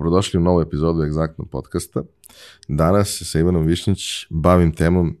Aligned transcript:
Dobrodošli 0.00 0.38
u 0.38 0.42
novu 0.42 0.60
epizodu 0.60 1.02
Egzaktno 1.02 1.44
podcasta. 1.44 2.02
Danas 2.68 3.08
se 3.08 3.24
sa 3.24 3.38
Ivanom 3.38 3.66
Višnjić 3.66 4.26
bavim 4.30 4.72
temom 4.74 5.16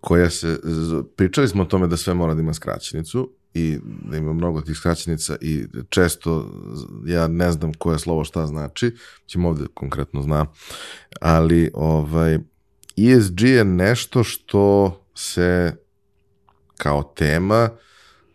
koja 0.00 0.30
se, 0.30 0.58
pričali 1.16 1.48
smo 1.48 1.62
o 1.62 1.66
tome 1.66 1.86
da 1.86 1.96
sve 1.96 2.14
mora 2.14 2.34
da 2.34 2.40
ima 2.40 2.54
skraćenicu 2.54 3.30
i 3.54 3.78
da 4.10 4.16
ima 4.16 4.32
mnogo 4.32 4.60
tih 4.60 4.76
skraćenica 4.76 5.36
i 5.40 5.66
često 5.88 6.50
ja 7.06 7.28
ne 7.28 7.52
znam 7.52 7.74
koje 7.74 7.98
slovo 7.98 8.24
šta 8.24 8.46
znači, 8.46 8.94
ćemo 9.26 9.48
ovde 9.48 9.64
konkretno 9.74 10.22
zna, 10.22 10.46
ali 11.20 11.70
ovaj, 11.74 12.38
ESG 12.96 13.40
je 13.40 13.64
nešto 13.64 14.24
što 14.24 15.00
se 15.14 15.76
kao 16.76 17.02
tema 17.02 17.68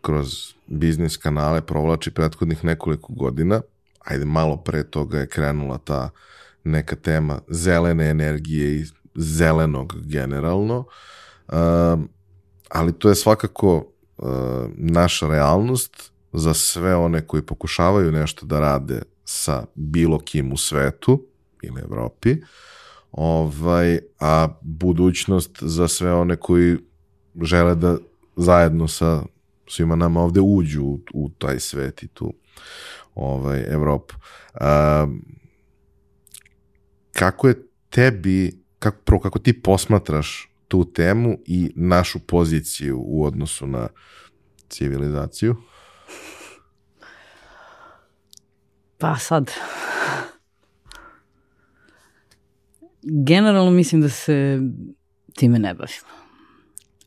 kroz 0.01 0.53
biznis 0.67 1.17
kanale 1.17 1.61
provlači 1.61 2.11
prethodnih 2.11 2.65
nekoliko 2.65 3.13
godina, 3.13 3.61
ajde 4.09 4.25
malo 4.25 4.57
pre 4.57 4.83
toga 4.83 5.19
je 5.19 5.27
krenula 5.27 5.77
ta 5.77 6.09
neka 6.63 6.95
tema 6.95 7.39
zelene 7.49 8.09
energije 8.09 8.75
i 8.79 8.85
zelenog 9.15 9.93
generalno, 10.05 10.85
uh, 11.47 11.55
ali 12.69 12.93
to 12.99 13.09
je 13.09 13.15
svakako 13.15 13.85
naša 14.75 15.27
realnost 15.27 16.11
za 16.33 16.53
sve 16.53 16.95
one 16.95 17.27
koji 17.27 17.41
pokušavaju 17.41 18.11
nešto 18.11 18.45
da 18.45 18.59
rade 18.59 19.01
sa 19.25 19.65
bilo 19.75 20.19
kim 20.19 20.53
u 20.53 20.57
svetu 20.57 21.25
ili 21.61 21.81
Evropi, 21.81 22.35
ovaj, 23.11 23.99
a 24.19 24.47
budućnost 24.61 25.57
za 25.61 25.87
sve 25.87 26.13
one 26.13 26.35
koji 26.35 26.77
žele 27.41 27.75
da 27.75 27.97
zajedno 28.35 28.87
sa 28.87 29.23
svima 29.67 29.95
nama 29.95 30.21
ovde 30.21 30.39
uđu 30.39 30.83
u, 30.83 30.99
u 31.13 31.29
taj 31.29 31.59
svet 31.59 32.03
i 32.03 32.07
tu 32.07 32.33
ovaj, 33.15 33.63
Evropu. 33.69 34.15
Um, 34.61 35.25
kako 37.13 37.47
je 37.47 37.67
tebi, 37.89 38.63
kako, 38.79 38.97
prvo 39.05 39.19
kako 39.19 39.39
ti 39.39 39.61
posmatraš 39.61 40.51
tu 40.67 40.93
temu 40.93 41.37
i 41.45 41.71
našu 41.75 42.19
poziciju 42.19 43.01
u 43.05 43.25
odnosu 43.25 43.67
na 43.67 43.87
civilizaciju? 44.69 45.55
Pa 48.97 49.15
sad, 49.15 49.51
generalno 53.01 53.71
mislim 53.71 54.01
da 54.01 54.09
se 54.09 54.59
time 55.35 55.59
ne 55.59 55.73
bavimo. 55.73 56.19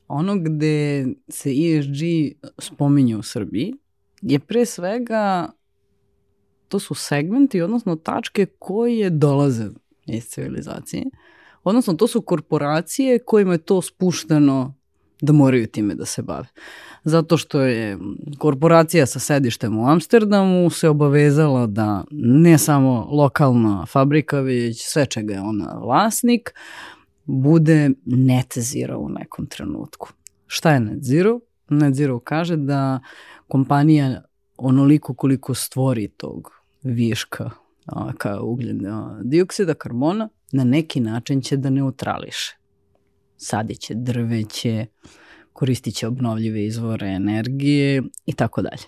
Ono 0.08 0.38
gde 0.38 1.06
se 1.28 1.50
ESG 1.50 2.00
spominje 2.58 3.16
u 3.16 3.22
Srbiji 3.22 3.74
je 4.22 4.38
pre 4.38 4.66
svega 4.66 5.50
to 6.72 6.78
su 6.78 6.94
segmenti, 6.94 7.60
odnosno 7.60 7.96
tačke 7.96 8.46
koje 8.58 9.10
dolaze 9.10 9.68
iz 10.06 10.24
civilizacije. 10.24 11.04
Odnosno, 11.64 11.94
to 11.94 12.06
su 12.06 12.22
korporacije 12.22 13.18
kojima 13.18 13.52
je 13.52 13.58
to 13.58 13.82
spušteno 13.82 14.74
da 15.20 15.32
moraju 15.32 15.66
time 15.66 15.94
da 15.94 16.04
se 16.04 16.22
bave. 16.22 16.46
Zato 17.04 17.36
što 17.36 17.60
je 17.60 17.98
korporacija 18.38 19.06
sa 19.06 19.18
sedištem 19.18 19.78
u 19.78 19.86
Amsterdamu 19.88 20.70
se 20.70 20.88
obavezala 20.88 21.66
da 21.66 22.04
ne 22.10 22.58
samo 22.58 23.08
lokalna 23.10 23.86
fabrika, 23.86 24.40
već 24.40 24.82
sve 24.86 25.06
čega 25.06 25.34
je 25.34 25.40
ona 25.40 25.78
vlasnik, 25.84 26.54
bude 27.24 27.90
net 28.06 28.58
zero 28.58 28.98
u 28.98 29.08
nekom 29.08 29.46
trenutku. 29.46 30.08
Šta 30.46 30.72
je 30.72 30.80
net 30.80 31.02
zero? 31.02 31.40
Net 31.68 31.94
zero 31.94 32.18
kaže 32.18 32.56
da 32.56 33.00
kompanija 33.48 34.22
onoliko 34.56 35.14
koliko 35.14 35.54
stvori 35.54 36.08
tog 36.08 36.61
viška 36.82 37.50
kao 38.18 38.44
ugljen 38.44 38.80
dioksida, 39.22 39.74
karbona, 39.74 40.28
na 40.52 40.64
neki 40.64 41.00
način 41.00 41.40
će 41.40 41.56
da 41.56 41.70
neutrališe. 41.70 42.56
Sadiće 43.36 43.94
drveće, 43.94 44.86
koristit 45.52 45.94
će 45.94 46.06
obnovljive 46.06 46.64
izvore 46.64 47.08
energije 47.08 48.02
i 48.26 48.32
tako 48.32 48.62
dalje. 48.62 48.84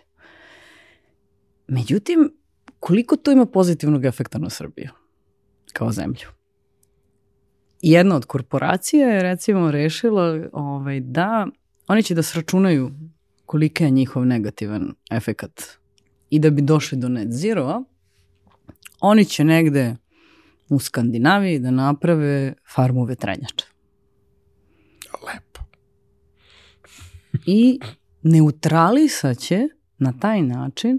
Međutim, 1.69 2.33
koliko 2.81 3.17
to 3.17 3.33
ima 3.33 3.47
pozitivnog 3.47 4.05
efekta 4.05 4.39
na 4.39 4.51
Srbiju 4.51 4.91
kao 5.73 5.93
zemlju? 5.93 6.29
Jedna 7.83 8.17
od 8.17 8.25
korporacija 8.25 9.09
je 9.09 9.23
recimo 9.23 9.71
rešila 9.71 10.49
ovaj, 10.53 11.01
da 11.01 11.47
oni 11.89 12.03
će 12.03 12.15
da 12.15 12.23
sračunaju 12.23 12.91
kolika 13.47 13.85
je 13.85 13.91
njihov 13.91 14.27
negativan 14.27 14.95
efekat 15.11 15.63
i 16.35 16.39
da 16.39 16.51
bi 16.51 16.63
došli 16.63 16.99
do 16.99 17.09
net 17.09 17.29
zero, 17.33 17.83
oni 19.01 19.25
će 19.25 19.45
negde 19.45 19.97
u 20.69 20.79
Skandinaviji 20.79 21.59
da 21.59 21.71
naprave 21.71 22.55
farmu 22.75 23.05
vetrenjača. 23.05 23.67
Lepo. 25.27 25.61
I 27.47 27.81
neutralisaće 28.23 29.69
na 29.99 30.13
taj 30.21 30.43
način 30.43 30.99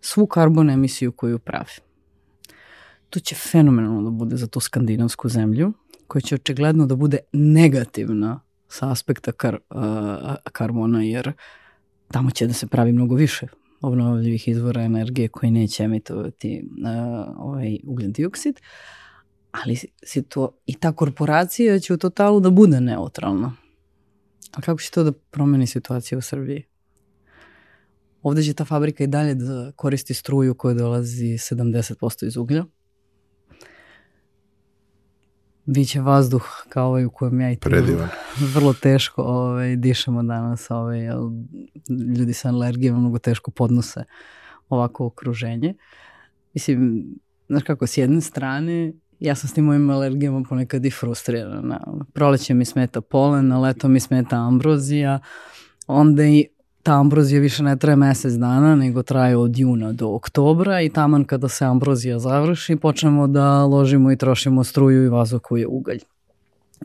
svu 0.00 0.26
karbon 0.26 0.70
emisiju 0.70 1.12
koju 1.12 1.38
pravi. 1.38 1.80
To 3.10 3.20
će 3.20 3.34
fenomenalno 3.34 4.02
da 4.02 4.10
bude 4.10 4.36
za 4.36 4.46
tu 4.46 4.60
skandinavsku 4.60 5.28
zemlju, 5.28 5.72
koja 6.06 6.22
će 6.22 6.34
očigledno 6.34 6.86
da 6.86 6.96
bude 6.96 7.18
negativna 7.32 8.40
sa 8.68 8.90
aspekta 8.90 9.32
kar, 9.32 9.54
uh, 9.54 9.80
karbona, 10.52 11.02
jer 11.02 11.32
tamo 12.10 12.30
će 12.30 12.46
da 12.46 12.52
se 12.52 12.66
pravi 12.66 12.92
mnogo 12.92 13.14
više 13.14 13.46
obnovljivih 13.82 14.48
izvora 14.48 14.82
energije 14.82 15.28
koji 15.28 15.50
neće 15.50 15.82
emitovati 15.82 16.64
uh, 16.64 17.36
ovaj 17.38 17.78
ugljen 17.84 18.12
dioksid, 18.12 18.60
ali 19.50 19.78
to, 20.28 20.58
i 20.66 20.74
ta 20.74 20.92
korporacija 20.92 21.78
će 21.78 21.94
u 21.94 21.98
totalu 21.98 22.40
da 22.40 22.50
bude 22.50 22.80
neutralna. 22.80 23.52
A 24.52 24.60
kako 24.60 24.80
će 24.80 24.90
to 24.90 25.04
da 25.04 25.12
promeni 25.12 25.66
situaciju 25.66 26.18
u 26.18 26.22
Srbiji? 26.22 26.64
Ovde 28.22 28.42
će 28.42 28.54
ta 28.54 28.64
fabrika 28.64 29.04
i 29.04 29.06
dalje 29.06 29.34
da 29.34 29.72
koristi 29.76 30.14
struju 30.14 30.54
koja 30.54 30.74
dolazi 30.74 31.26
70% 31.26 32.26
iz 32.26 32.36
uglja, 32.36 32.64
Biće 35.64 36.00
vazduh 36.00 36.42
kao 36.68 36.88
ovaj 36.88 37.04
u 37.04 37.10
kojem 37.10 37.40
ja 37.40 37.52
i 37.52 37.56
ti 37.56 37.68
vrlo 38.54 38.72
teško 38.72 39.22
ovaj, 39.22 39.76
dišemo 39.76 40.22
danas. 40.22 40.70
Ovaj, 40.70 41.00
ljudi 42.18 42.32
sa 42.32 42.48
alergijama 42.48 42.98
mnogo 42.98 43.18
teško 43.18 43.50
podnose 43.50 44.04
ovako 44.68 45.06
okruženje. 45.06 45.74
Mislim, 46.54 47.04
znaš 47.48 47.62
kako, 47.62 47.86
s 47.86 47.96
jedne 47.96 48.20
strane 48.20 48.92
ja 49.22 49.34
sam 49.34 49.48
s 49.48 49.52
tim 49.52 49.64
mojim 49.64 49.90
alergijama 49.90 50.42
ponekad 50.48 50.84
i 50.84 50.90
frustrirana. 50.90 51.80
Proleće 52.12 52.54
mi 52.54 52.64
smeta 52.64 53.00
polen, 53.00 53.48
na 53.48 53.60
leto 53.60 53.88
mi 53.88 54.00
smeta 54.00 54.36
ambrozija, 54.36 55.20
onda 55.86 56.24
i 56.24 56.48
ta 56.82 57.00
ambrozija 57.00 57.40
više 57.40 57.62
ne 57.62 57.76
traje 57.76 57.96
mesec 57.96 58.32
dana, 58.32 58.76
nego 58.76 59.02
traje 59.02 59.36
od 59.36 59.58
juna 59.58 59.92
do 59.92 60.08
oktobra 60.08 60.80
i 60.80 60.88
taman 60.88 61.24
kada 61.24 61.48
se 61.48 61.64
ambrozija 61.64 62.18
završi, 62.18 62.76
počnemo 62.76 63.26
da 63.26 63.64
ložimo 63.64 64.12
i 64.12 64.16
trošimo 64.16 64.64
struju 64.64 65.04
i 65.04 65.08
vazokuje 65.08 65.66
ugalj. 65.66 66.00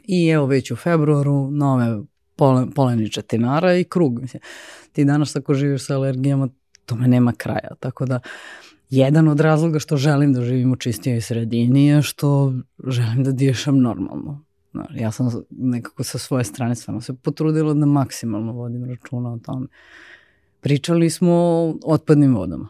I 0.03 0.28
evo 0.28 0.46
već 0.46 0.72
u 0.72 0.75
februaru 0.75 1.52
nove 1.52 2.00
polen, 2.36 2.72
poleni 2.72 3.09
četinara 3.09 3.75
i 3.75 3.84
krug. 3.84 4.22
Mislim, 4.22 4.41
ti 4.91 5.06
danas 5.06 5.36
ako 5.36 5.53
živiš 5.53 5.86
sa 5.86 5.96
alergijama, 5.96 6.47
tome 6.86 7.07
nema 7.07 7.34
kraja. 7.38 7.75
Tako 7.80 8.06
da, 8.06 8.19
jedan 8.90 9.28
od 9.28 9.40
razloga 9.40 9.80
što 9.80 9.97
želim 9.97 10.34
da 10.34 10.41
živim 10.41 10.72
u 10.72 10.75
čistijoj 10.75 11.22
sredini 11.22 11.86
je 11.86 12.02
što 12.02 12.53
želim 12.88 13.24
da 13.24 13.31
dišem 13.31 13.81
normalno. 13.81 14.47
Ja 14.95 15.12
sam 15.12 15.29
nekako 15.50 16.03
sa 16.03 16.18
svoje 16.18 16.44
strane 16.44 16.75
stvarno 16.75 17.01
se 17.01 17.13
potrudila 17.13 17.74
da 17.74 17.85
maksimalno 17.85 18.53
vodim 18.53 18.85
računa 18.85 19.33
o 19.33 19.38
tome. 19.38 19.68
Pričali 20.59 21.09
smo 21.09 21.33
o 21.33 21.77
otpadnim 21.85 22.35
vodama. 22.35 22.68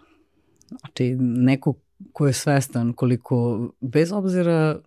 Znači, 0.69 1.15
neko 1.19 1.73
ko 2.13 2.27
je 2.27 2.33
svestan 2.33 2.93
koliko, 2.93 3.69
bez 3.81 4.11
obzira 4.11 4.79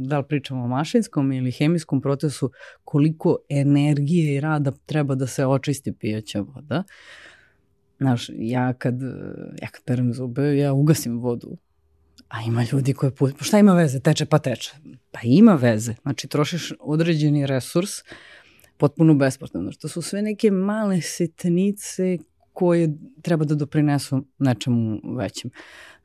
da 0.00 0.18
li 0.18 0.24
pričamo 0.28 0.64
o 0.64 0.68
mašinskom 0.68 1.32
ili 1.32 1.52
hemijskom 1.52 2.00
procesu, 2.00 2.50
koliko 2.84 3.36
energije 3.48 4.34
i 4.34 4.40
rada 4.40 4.72
treba 4.86 5.14
da 5.14 5.26
se 5.26 5.46
očisti 5.46 5.92
pijaća 5.92 6.40
voda. 6.40 6.82
Znaš, 7.98 8.30
ja 8.34 8.72
kad, 8.72 9.02
ja 9.62 9.68
kad 9.72 9.84
perem 9.84 10.14
zube, 10.14 10.56
ja 10.56 10.72
ugasim 10.72 11.18
vodu 11.18 11.56
A 12.34 12.42
ima 12.46 12.64
ljudi 12.72 12.94
koji. 12.94 13.12
Pa 13.38 13.44
šta 13.44 13.58
ima 13.58 13.74
veze? 13.74 14.00
Teče 14.00 14.26
pa 14.26 14.38
teče. 14.38 14.74
Pa 15.10 15.20
ima 15.22 15.54
veze. 15.54 15.94
Znači, 16.02 16.28
trošiš 16.28 16.72
određeni 16.80 17.46
resurs 17.46 17.90
potpuno 18.76 19.14
besplatno. 19.14 19.62
Znači, 19.62 19.78
to 19.78 19.88
su 19.88 20.02
sve 20.02 20.22
neke 20.22 20.50
male 20.50 21.00
sitnice 21.00 22.18
koje 22.52 22.88
treba 23.22 23.44
da 23.44 23.54
doprinesu 23.54 24.24
nečemu 24.38 25.00
većem. 25.16 25.50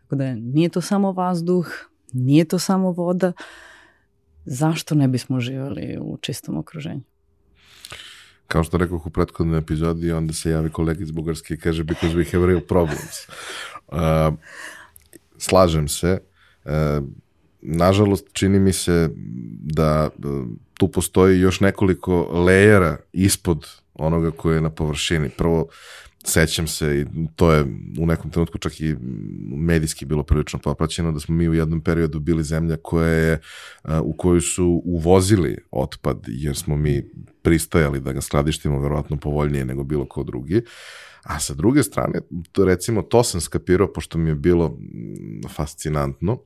Tako 0.01 0.15
da 0.15 0.35
nije 0.35 0.69
to 0.69 0.81
samo 0.81 1.11
vazduh, 1.11 1.67
nije 2.13 2.45
to 2.45 2.59
samo 2.59 2.91
voda. 2.91 3.33
Zašto 4.45 4.95
ne 4.95 5.07
bismo 5.07 5.39
živali 5.39 5.97
u 6.01 6.17
čistom 6.17 6.57
okruženju? 6.57 7.01
Kao 8.47 8.63
što 8.63 8.77
rekao 8.77 9.01
u 9.05 9.09
prethodnoj 9.09 9.59
epizodi, 9.59 10.11
onda 10.11 10.33
se 10.33 10.49
javi 10.49 10.69
kolega 10.69 11.03
iz 11.03 11.11
Bugarske 11.11 11.53
i 11.53 11.57
kaže 11.57 11.83
because 11.83 12.15
we 12.15 12.31
have 12.31 12.47
real 12.47 12.61
problems. 12.61 13.15
Uh, 13.91 14.33
slažem 15.39 15.88
se. 15.88 16.18
E, 16.65 17.01
nažalost, 17.62 18.27
čini 18.33 18.59
mi 18.59 18.74
se 18.74 19.09
da 19.62 20.09
e, 20.13 20.27
tu 20.74 20.88
postoji 20.88 21.39
još 21.39 21.59
nekoliko 21.59 22.21
lejera 22.45 22.97
ispod 23.13 23.68
onoga 23.94 24.31
koje 24.31 24.56
je 24.56 24.62
na 24.62 24.69
površini. 24.69 25.30
Prvo, 25.30 25.68
sećam 26.24 26.68
se 26.68 27.00
i 27.00 27.06
to 27.36 27.51
je 27.51 27.65
u 28.00 28.06
nekom 28.06 28.31
trenutku 28.31 28.57
čak 28.57 28.81
i 28.81 28.95
medijski 29.56 30.06
bilo 30.06 30.24
prilično 30.24 30.59
popraćeno 30.59 31.12
da 31.12 31.19
smo 31.19 31.36
mi 31.36 31.50
u 31.50 31.53
jednom 31.53 31.81
periodu 31.81 32.19
bili 32.19 32.44
zemlja 32.44 32.77
koja 32.77 33.09
je 33.09 33.39
u 34.03 34.13
koju 34.13 34.41
su 34.41 34.81
uvozili 34.86 35.57
otpad 35.71 36.18
jer 36.27 36.56
smo 36.56 36.75
mi 36.75 37.03
pristajali 37.41 38.00
da 38.00 38.13
ga 38.13 38.21
skladištimo 38.21 38.81
verovatno 38.81 39.18
povoljnije 39.18 39.65
nego 39.65 39.83
bilo 39.83 40.06
ko 40.06 40.24
drugi. 40.24 40.62
A 41.24 41.39
sa 41.39 41.54
druge 41.54 41.83
strane, 41.83 42.21
to, 42.51 42.66
recimo, 42.66 43.01
to 43.01 43.24
sam 43.24 43.42
skapirao, 43.42 43.94
pošto 43.94 44.18
mi 44.18 44.30
je 44.30 44.36
bilo 44.36 44.77
fascinantno, 45.56 46.39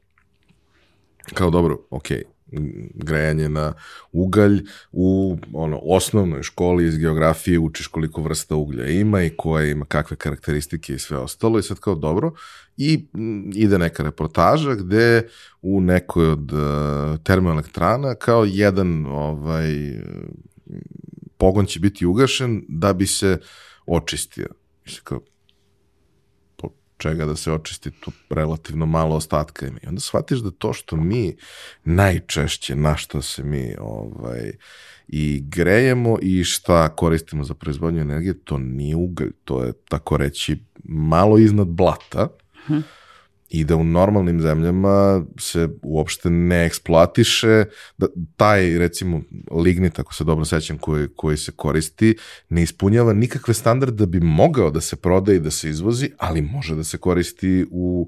kao 1.33 1.49
dobro, 1.49 1.77
okej, 1.89 2.23
grejanje 2.93 3.49
na 3.49 3.73
ugalj 4.11 4.65
u 4.91 5.37
ono 5.53 5.79
osnovnoj 5.83 6.43
školi 6.43 6.87
iz 6.87 6.97
geografije 6.97 7.59
učiš 7.59 7.87
koliko 7.87 8.21
vrsta 8.21 8.55
uglja 8.55 8.87
ima 8.87 9.23
i 9.23 9.29
koja 9.37 9.65
ima 9.65 9.85
kakve 9.85 10.17
karakteristike 10.17 10.93
i 10.93 10.99
sve 10.99 11.17
ostalo 11.17 11.59
i 11.59 11.63
sad 11.63 11.79
kao 11.79 11.95
dobro 11.95 12.31
i 12.77 13.05
ide 13.55 13.77
neka 13.77 14.03
reportaža 14.03 14.75
gde 14.75 15.27
u 15.61 15.81
nekoj 15.81 16.27
od 16.27 16.51
uh, 16.53 16.59
termoelektrana 17.23 18.15
kao 18.15 18.45
jedan 18.45 19.05
ovaj 19.05 20.01
pogon 21.37 21.65
će 21.65 21.79
biti 21.79 22.05
ugašen 22.05 22.65
da 22.67 22.93
bi 22.93 23.07
se 23.07 23.37
očistio. 23.85 24.47
Mislim 24.85 25.03
kao, 25.03 25.19
čega 26.97 27.25
da 27.25 27.35
se 27.35 27.51
očisti 27.51 27.91
tu 27.91 28.11
relativno 28.29 28.85
malo 28.85 29.15
ostatka 29.15 29.67
ima. 29.67 29.79
I 29.83 29.87
onda 29.87 30.01
shvatiš 30.01 30.39
da 30.39 30.51
to 30.51 30.73
što 30.73 30.95
mi 30.95 31.35
najčešće, 31.83 32.75
na 32.75 32.97
što 32.97 33.21
se 33.21 33.43
mi 33.43 33.75
ovaj, 33.79 34.51
i 35.07 35.43
grejemo 35.45 36.17
i 36.21 36.43
šta 36.43 36.95
koristimo 36.95 37.43
za 37.43 37.53
proizvodnju 37.53 38.01
energije, 38.01 38.43
to 38.43 38.57
nije 38.57 38.95
ugalj, 38.95 39.31
to 39.43 39.63
je 39.63 39.73
tako 39.89 40.17
reći 40.17 40.63
malo 40.83 41.37
iznad 41.37 41.67
blata. 41.67 42.27
Hmm 42.65 42.83
i 43.53 43.63
da 43.63 43.75
u 43.75 43.83
normalnim 43.83 44.41
zemljama 44.41 45.25
se 45.39 45.69
uopšte 45.81 46.29
ne 46.29 46.65
eksploatiše, 46.65 47.65
da 47.97 48.07
taj 48.35 48.77
recimo 48.77 49.21
lignit, 49.51 49.99
ako 49.99 50.13
se 50.13 50.23
dobro 50.23 50.45
sećam, 50.45 50.77
koji, 50.77 51.07
koji 51.15 51.37
se 51.37 51.51
koristi, 51.51 52.15
ne 52.49 52.63
ispunjava 52.63 53.13
nikakve 53.13 53.53
standarde 53.53 53.95
da 53.95 54.05
bi 54.05 54.19
mogao 54.19 54.71
da 54.71 54.81
se 54.81 54.95
proda 54.95 55.33
i 55.33 55.39
da 55.39 55.51
se 55.51 55.69
izvozi, 55.69 56.09
ali 56.17 56.41
može 56.41 56.75
da 56.75 56.83
se 56.83 56.97
koristi 56.97 57.65
u 57.71 58.07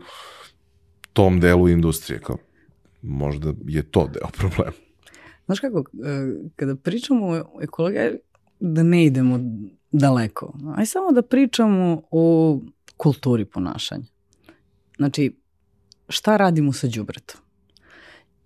tom 1.14 1.40
delu 1.40 1.70
industrije. 1.70 2.20
Kao, 2.20 2.38
možda 3.02 3.54
je 3.68 3.84
to 3.84 4.08
deo 4.08 4.28
problema. 4.40 4.78
Znaš 5.46 5.60
kako, 5.60 5.80
e, 5.80 6.34
kada 6.56 6.76
pričamo 6.76 7.26
o 7.28 7.62
ekologiji, 7.62 8.02
da 8.60 8.84
ne 8.84 9.06
idemo 9.06 9.40
daleko, 9.92 10.54
aj 10.76 10.86
samo 10.86 11.12
da 11.12 11.22
pričamo 11.22 12.02
o 12.12 12.60
kulturi 12.98 13.46
ponašanja. 13.46 14.15
Znači, 14.98 15.40
šta 16.10 16.38
radimo 16.38 16.74
sa 16.74 16.88
đubretom? 16.88 17.42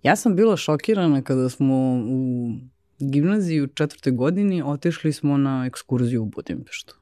Ja 0.02 0.16
sam 0.16 0.36
bila 0.36 0.56
šokirana 0.56 1.22
kada 1.22 1.48
smo 1.48 1.74
u 2.08 2.50
gimnaziji 2.98 3.62
u 3.62 3.66
četvrtoj 3.66 4.12
godini 4.12 4.62
otišli 4.62 5.12
smo 5.12 5.36
na 5.36 5.66
ekskurziju 5.66 6.22
u 6.22 6.26
Budimpeštu. 6.26 6.96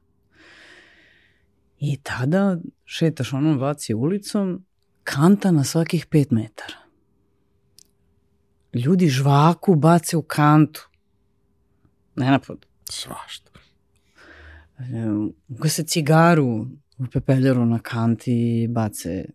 I 1.79 1.97
tada 2.03 2.57
šetaš 2.85 3.33
onom 3.33 3.57
vaci 3.57 3.93
ulicom, 3.93 4.65
kanta 5.03 5.51
na 5.51 5.63
svakih 5.63 6.05
pet 6.05 6.31
metara. 6.31 6.75
Ljudi 8.73 9.07
žvaku 9.07 9.75
bace 9.75 10.17
u 10.17 10.21
kantu. 10.21 10.89
Ne 12.15 12.31
napad. 12.31 12.65
Svašta. 12.89 13.51
Ugase 15.47 15.83
cigaru 15.83 16.67
u 16.97 17.05
pepeljaru 17.13 17.65
na 17.65 17.79
kanti 17.79 18.67
bace 18.69 19.25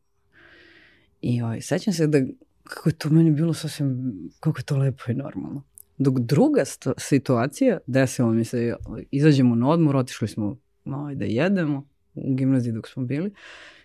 I 1.27 1.43
ovaj, 1.43 1.61
sećam 1.61 1.93
se 1.93 2.07
da 2.07 2.19
kako 2.65 2.89
je 2.89 2.93
to 2.93 3.11
meni 3.11 3.31
bilo 3.31 3.55
sasvim, 3.55 4.15
kako 4.41 4.59
je 4.59 4.65
to 4.65 4.77
lepo 4.77 5.03
i 5.09 5.15
normalno. 5.15 5.63
Dok 5.99 6.19
druga 6.19 6.63
situacija, 6.99 7.79
desilo 7.87 8.33
mi 8.33 8.45
se, 8.45 8.77
izađemo 9.11 9.55
na 9.55 9.69
odmor, 9.69 9.97
otišli 9.97 10.29
smo 10.29 10.59
ovaj, 10.85 11.15
da 11.15 11.25
jedemo 11.25 11.89
u 12.15 12.35
gimnaziji 12.35 12.73
dok 12.73 12.89
smo 12.89 13.05
bili. 13.05 13.33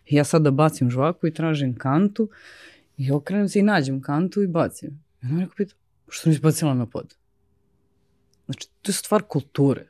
I 0.06 0.16
ja 0.16 0.24
sad 0.24 0.42
da 0.42 0.52
bacim 0.52 0.90
žvaku 0.90 1.28
i 1.28 1.34
tražim 1.34 1.76
kantu 1.76 2.30
i 2.98 3.12
okrenem 3.12 3.50
se 3.50 3.60
i 3.60 3.64
nađem 3.64 4.02
kantu 4.02 4.42
i 4.42 4.48
bacim. 4.48 5.04
I 5.24 5.26
ona 5.26 5.40
rekao 5.40 5.56
pita, 5.58 5.76
što 6.10 6.30
nisi 6.30 6.42
bacila 6.42 6.74
na 6.74 6.86
pod? 6.86 7.16
Znači, 8.46 8.70
to 8.82 8.90
je 8.90 8.94
stvar 8.94 9.24
kulture. 9.28 9.88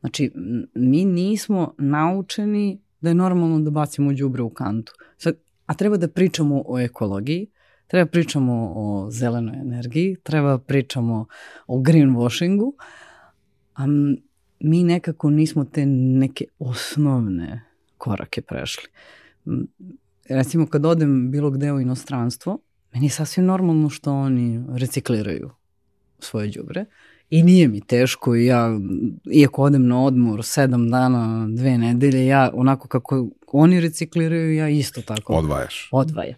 Znači, 0.00 0.32
mi 0.74 1.04
nismo 1.04 1.74
naučeni 1.78 2.80
da 3.00 3.08
je 3.08 3.14
normalno 3.14 3.60
da 3.60 3.70
bacimo 3.70 4.12
đubre 4.12 4.42
u 4.42 4.50
kantu. 4.50 4.92
Sad, 5.16 5.36
a 5.70 5.74
treba 5.74 5.96
da 5.96 6.08
pričamo 6.08 6.62
o 6.66 6.80
ekologiji, 6.80 7.46
treba 7.86 8.06
pričamo 8.06 8.72
o 8.76 9.10
zelenoj 9.10 9.60
energiji, 9.60 10.16
treba 10.22 10.58
pričamo 10.58 11.26
o 11.66 11.78
greenwashingu, 11.78 12.72
a 13.74 13.86
mi 14.60 14.84
nekako 14.84 15.30
nismo 15.30 15.64
te 15.64 15.86
neke 15.86 16.44
osnovne 16.58 17.64
korake 17.98 18.42
prešli. 18.42 18.88
Recimo 20.28 20.66
kad 20.66 20.86
odem 20.86 21.30
bilo 21.30 21.50
gde 21.50 21.72
u 21.72 21.80
inostranstvo, 21.80 22.58
meni 22.92 23.06
je 23.06 23.10
sasvim 23.10 23.46
normalno 23.46 23.90
što 23.90 24.12
oni 24.12 24.64
recikliraju 24.68 25.50
svoje 26.18 26.50
đubre 26.50 26.84
i 27.30 27.42
nije 27.42 27.68
mi 27.68 27.80
teško 27.80 28.36
i 28.36 28.46
ja, 28.46 28.78
iako 29.32 29.62
odem 29.62 29.86
na 29.86 30.04
odmor 30.04 30.44
sedam 30.44 30.90
dana, 30.90 31.48
dve 31.50 31.78
nedelje, 31.78 32.26
ja 32.26 32.50
onako 32.54 32.88
kako 32.88 33.28
oni 33.58 33.80
recikliraju, 33.80 34.54
ja 34.54 34.68
isto 34.68 35.02
tako. 35.02 35.32
Odvajaš. 35.32 35.88
Odvajam. 35.92 36.36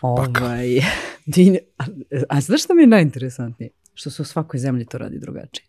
Ovaj, 0.00 0.78
a, 1.78 1.84
a 2.28 2.40
znaš 2.40 2.64
što 2.64 2.74
mi 2.74 2.82
je 2.82 2.86
najinteresantnije? 2.86 3.70
Što 3.94 4.10
se 4.10 4.22
u 4.22 4.24
svakoj 4.24 4.60
zemlji 4.60 4.84
to 4.84 4.98
radi 4.98 5.18
drugačije. 5.18 5.66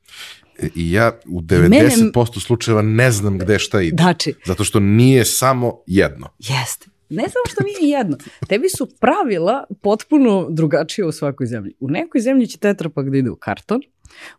E, 0.60 0.70
I 0.76 0.92
ja 0.92 1.20
u 1.28 1.42
90% 1.42 1.70
Mene, 1.70 2.42
slučajeva 2.42 2.82
ne 2.82 3.12
znam 3.12 3.38
gde 3.38 3.60
šta 3.60 3.82
ide. 3.82 4.04
Znači, 4.04 4.34
zato 4.46 4.64
što 4.64 4.80
nije 4.80 5.26
samo 5.26 5.84
jedno. 5.88 6.28
Jeste. 6.40 6.86
Ne 7.10 7.24
samo 7.24 7.44
što 7.48 7.64
nije 7.64 7.92
jedno. 7.98 8.18
Tebi 8.48 8.70
su 8.70 8.88
pravila 9.00 9.64
potpuno 9.82 10.48
drugačije 10.50 11.06
u 11.06 11.12
svakoj 11.12 11.48
zemlji. 11.48 11.74
U 11.80 11.90
nekoj 11.90 12.22
zemlji 12.22 12.48
će 12.48 12.58
tetrapak 12.58 13.10
da 13.10 13.18
ide 13.18 13.30
u 13.30 13.36
karton, 13.36 13.82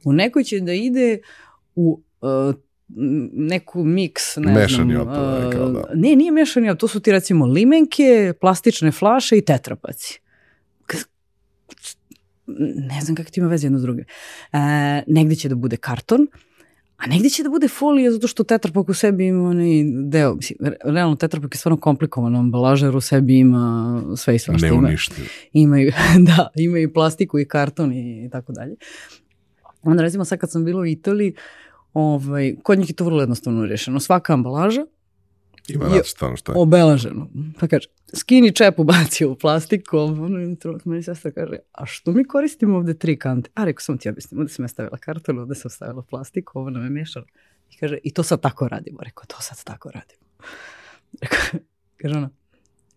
u 0.04 0.12
nekoj 0.12 0.44
će 0.44 0.60
da 0.60 0.72
ide 0.72 1.18
u 1.74 2.02
uh, 2.20 2.54
neku 3.32 3.84
miks, 3.84 4.36
ne 4.36 4.52
mešani 4.52 4.68
znam. 4.68 4.86
Mešani 4.86 4.96
otpad, 4.96 5.60
uh, 5.60 5.72
da. 5.72 5.84
Ne, 5.94 6.16
nije 6.16 6.30
mešani 6.30 6.70
otpad, 6.70 6.80
to 6.80 6.88
su 6.88 7.00
ti 7.00 7.12
recimo 7.12 7.46
limenke, 7.46 8.32
plastične 8.40 8.92
flaše 8.92 9.38
i 9.38 9.44
tetrapaci. 9.44 10.20
Ne 12.88 13.00
znam 13.00 13.16
kako 13.16 13.30
ti 13.30 13.40
ima 13.40 13.48
veze 13.48 13.66
jedno 13.66 13.78
s 13.78 13.82
drugim. 13.82 14.04
Uh, 14.52 14.58
negde 15.06 15.34
će 15.34 15.48
da 15.48 15.54
bude 15.54 15.76
karton, 15.76 16.26
a 16.96 17.06
negde 17.06 17.28
će 17.28 17.42
da 17.42 17.48
bude 17.48 17.68
folija 17.68 18.10
zato 18.10 18.28
što 18.28 18.44
tetrapak 18.44 18.88
u 18.88 18.94
sebi 18.94 19.26
ima 19.26 19.48
onaj 19.48 19.84
deo, 20.08 20.34
mislim, 20.34 20.58
realno 20.84 21.16
tetrapak 21.16 21.54
je 21.54 21.58
stvarno 21.58 21.80
komplikovan 21.80 22.36
ambalaža 22.36 22.86
jer 22.86 22.96
u 22.96 23.00
sebi 23.00 23.38
ima 23.38 24.02
sve 24.16 24.34
i. 24.36 24.38
Ne 24.62 24.72
uništi. 24.72 25.22
Ima, 25.52 25.78
ima, 25.78 25.92
da, 26.36 26.50
ima 26.54 26.78
i 26.78 26.92
plastiku 26.92 27.38
i 27.38 27.48
karton 27.48 27.92
i, 27.92 28.24
i 28.26 28.30
tako 28.30 28.52
dalje. 28.52 28.74
Onda 29.82 30.02
recimo 30.02 30.24
sad 30.24 30.38
kad 30.38 30.50
sam 30.50 30.64
bila 30.64 30.80
u 30.80 30.86
Italiji, 30.86 31.34
ovaj, 31.94 32.54
kod 32.62 32.78
njih 32.78 32.90
je 32.90 32.94
to 32.94 33.04
vrlo 33.04 33.20
jednostavno 33.20 33.66
rešeno. 33.66 34.00
Svaka 34.00 34.32
ambalaža 34.32 34.86
ima 35.68 35.88
nacrtano 35.88 36.36
šta 36.36 36.52
je. 36.52 36.58
Obeleženo. 36.58 37.28
Pa 37.60 37.68
kaže, 37.68 37.88
skini 38.14 38.52
čep 38.52 38.78
ubacio 38.78 39.30
u 39.30 39.34
plastiku, 39.34 39.98
ono, 39.98 40.56
meni 40.84 41.02
sestra 41.02 41.30
kaže, 41.30 41.56
a 41.72 41.86
što 41.86 42.12
mi 42.12 42.24
koristimo 42.24 42.76
ovde 42.76 42.94
tri 42.94 43.18
kante? 43.18 43.50
A 43.54 43.64
rekao 43.64 43.80
sam 43.80 43.98
ti 43.98 44.08
objasnim, 44.08 44.40
ovde 44.40 44.52
sam 44.52 44.64
ja 44.64 44.68
stavila 44.68 44.98
karton, 44.98 45.38
ovde 45.38 45.54
sam 45.54 45.70
stavila 45.70 46.02
plastiku, 46.02 46.58
ovo 46.58 46.70
nam 46.70 46.84
je 46.84 46.90
mešano. 46.90 47.26
I 47.70 47.76
kaže, 47.76 47.98
i 48.02 48.10
to 48.10 48.22
sad 48.22 48.40
tako 48.40 48.68
radimo. 48.68 48.98
Rekao, 49.02 49.24
to 49.24 49.36
sad 49.40 49.64
tako 49.64 49.90
radimo. 49.90 50.22
Rekao, 51.22 51.60
kaže 51.96 52.16
ona, 52.16 52.30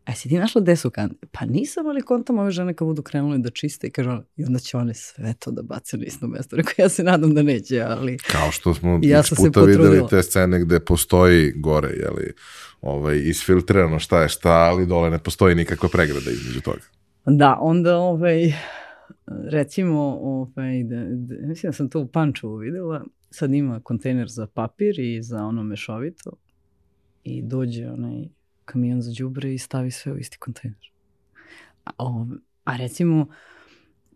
a 0.06 0.16
si 0.16 0.30
ti 0.30 0.38
našla 0.40 0.62
gde 0.62 0.76
su 0.76 0.90
kante? 0.90 1.28
Pa 1.32 1.46
nisam, 1.46 1.88
ali 1.88 2.02
kontam 2.02 2.40
ove 2.40 2.52
žene 2.52 2.74
kad 2.74 2.88
budu 2.88 3.02
krenule 3.02 3.38
da 3.38 3.50
čiste 3.50 3.88
i 3.88 4.02
ona, 4.02 4.24
i 4.36 4.44
onda 4.44 4.60
će 4.60 4.78
one 4.78 4.94
sve 4.94 5.34
to 5.40 5.52
da 5.52 5.62
bace 5.62 5.98
na 5.98 6.04
isto 6.06 6.28
mesto. 6.28 6.56
Rekao, 6.56 6.74
ja 6.84 6.90
se 6.90 7.04
nadam 7.04 7.34
da 7.34 7.44
neće, 7.44 7.82
ali... 7.82 8.18
Kao 8.18 8.52
što 8.52 8.74
smo 8.74 9.00
ja 9.04 9.24
puta 9.38 9.62
videli 9.62 10.02
te 10.10 10.24
scene 10.24 10.60
gde 10.60 10.80
postoji 10.80 11.52
gore, 11.52 11.90
jeli, 11.90 12.34
ovaj, 12.82 13.18
isfiltrirano 13.18 14.00
šta 14.00 14.22
je 14.22 14.30
šta, 14.30 14.52
ali 14.52 14.86
dole 14.86 15.10
ne 15.10 15.20
postoji 15.20 15.56
nikakva 15.56 15.90
pregrada 15.90 16.32
između 16.32 16.62
toga. 16.62 16.82
Da, 17.26 17.58
onda 17.62 17.98
ovaj, 17.98 18.54
recimo, 19.28 20.02
ovaj, 20.22 20.84
da, 20.84 20.96
da, 21.10 21.48
mislim 21.48 21.70
da 21.70 21.74
sam 21.74 21.90
to 21.90 22.00
u 22.00 22.08
Pančevu 22.08 22.56
videla, 22.56 23.06
sad 23.30 23.54
ima 23.54 23.80
kontejner 23.84 24.28
za 24.30 24.48
papir 24.48 25.00
i 25.00 25.22
za 25.22 25.44
ono 25.44 25.64
mešovito 25.64 26.32
i 27.24 27.42
dođe 27.42 27.90
onaj 27.90 28.28
kamion 28.66 29.02
za 29.02 29.14
đubre 29.18 29.54
i 29.54 29.58
stavi 29.58 29.92
sve 29.92 30.12
u 30.12 30.18
isti 30.18 30.38
kontejner. 30.38 30.92
A, 31.86 32.26
a 32.64 32.78
recimo, 32.78 33.28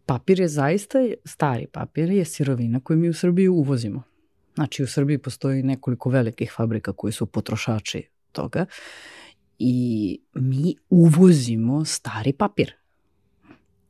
papir 0.06 0.40
je 0.40 0.48
zaista, 0.48 1.00
stari 1.26 1.68
papir 1.68 2.12
je 2.12 2.26
sirovina 2.26 2.80
koju 2.80 2.98
mi 2.98 3.10
u 3.10 3.14
Srbiji 3.14 3.48
uvozimo. 3.48 4.04
Znači 4.56 4.84
u 4.84 4.88
Srbiji 4.88 5.18
postoji 5.18 5.64
nekoliko 5.64 6.10
velikih 6.10 6.54
fabrika 6.56 6.94
koji 6.94 7.14
su 7.14 7.26
potrošači 7.26 8.04
toga 8.32 8.66
i 9.60 10.20
mi 10.34 10.76
uvozimo 10.90 11.86
stari 11.86 12.34
papir. 12.34 12.74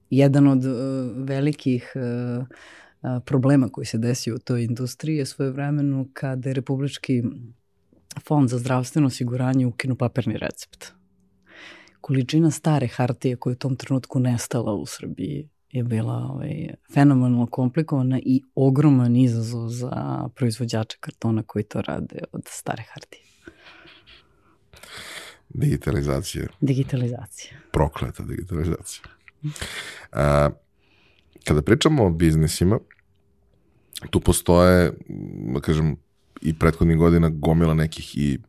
Jedan 0.10 0.48
od 0.48 0.66
uh, 0.66 0.74
velikih 1.16 1.94
uh, 1.96 3.22
problema 3.26 3.70
koji 3.70 3.86
se 3.86 3.98
desio 3.98 4.36
u 4.36 4.40
toj 4.40 4.64
industriji 4.64 5.18
je 5.18 5.26
svoje 5.26 5.52
vremenu 5.52 6.10
kada 6.14 6.50
je 6.50 6.54
Republički 6.54 7.24
fond 8.28 8.50
za 8.50 8.58
zdravstveno 8.58 9.08
osiguranje 9.08 9.66
ukinu 9.66 9.96
papirni 9.96 10.38
recept. 10.38 10.86
Količina 12.02 12.52
stare 12.52 12.88
hartije 12.88 13.36
koja 13.36 13.52
je 13.52 13.56
u 13.56 13.60
tom 13.60 13.76
trenutku 13.76 14.20
nestala 14.20 14.74
u 14.74 14.86
Srbiji 14.86 15.50
je 15.72 15.84
bila 15.84 16.14
ovaj, 16.14 16.74
fenomenalno 16.94 17.46
komplikovana 17.46 18.20
i 18.24 18.42
ogroman 18.56 19.16
izazov 19.16 19.68
za 19.70 20.28
proizvođače 20.36 20.98
kartona 21.00 21.44
koji 21.44 21.64
to 21.64 21.82
rade 21.82 22.20
od 22.32 22.42
stare 22.46 22.84
hartije. 22.94 23.24
Digitalizacija. 25.50 26.48
Digitalizacija. 26.62 27.52
Prokleta 27.72 28.24
digitalizacija. 28.24 29.04
A, 30.12 30.50
kada 31.44 31.62
pričamo 31.62 32.06
o 32.06 32.10
biznisima, 32.10 32.80
tu 34.10 34.20
postoje, 34.20 34.94
da 35.54 35.60
kažem, 35.60 35.96
i 36.42 36.54
prethodnih 36.54 36.98
godina 36.98 37.30
gomila 37.30 37.74
nekih 37.74 38.18
i 38.18 38.40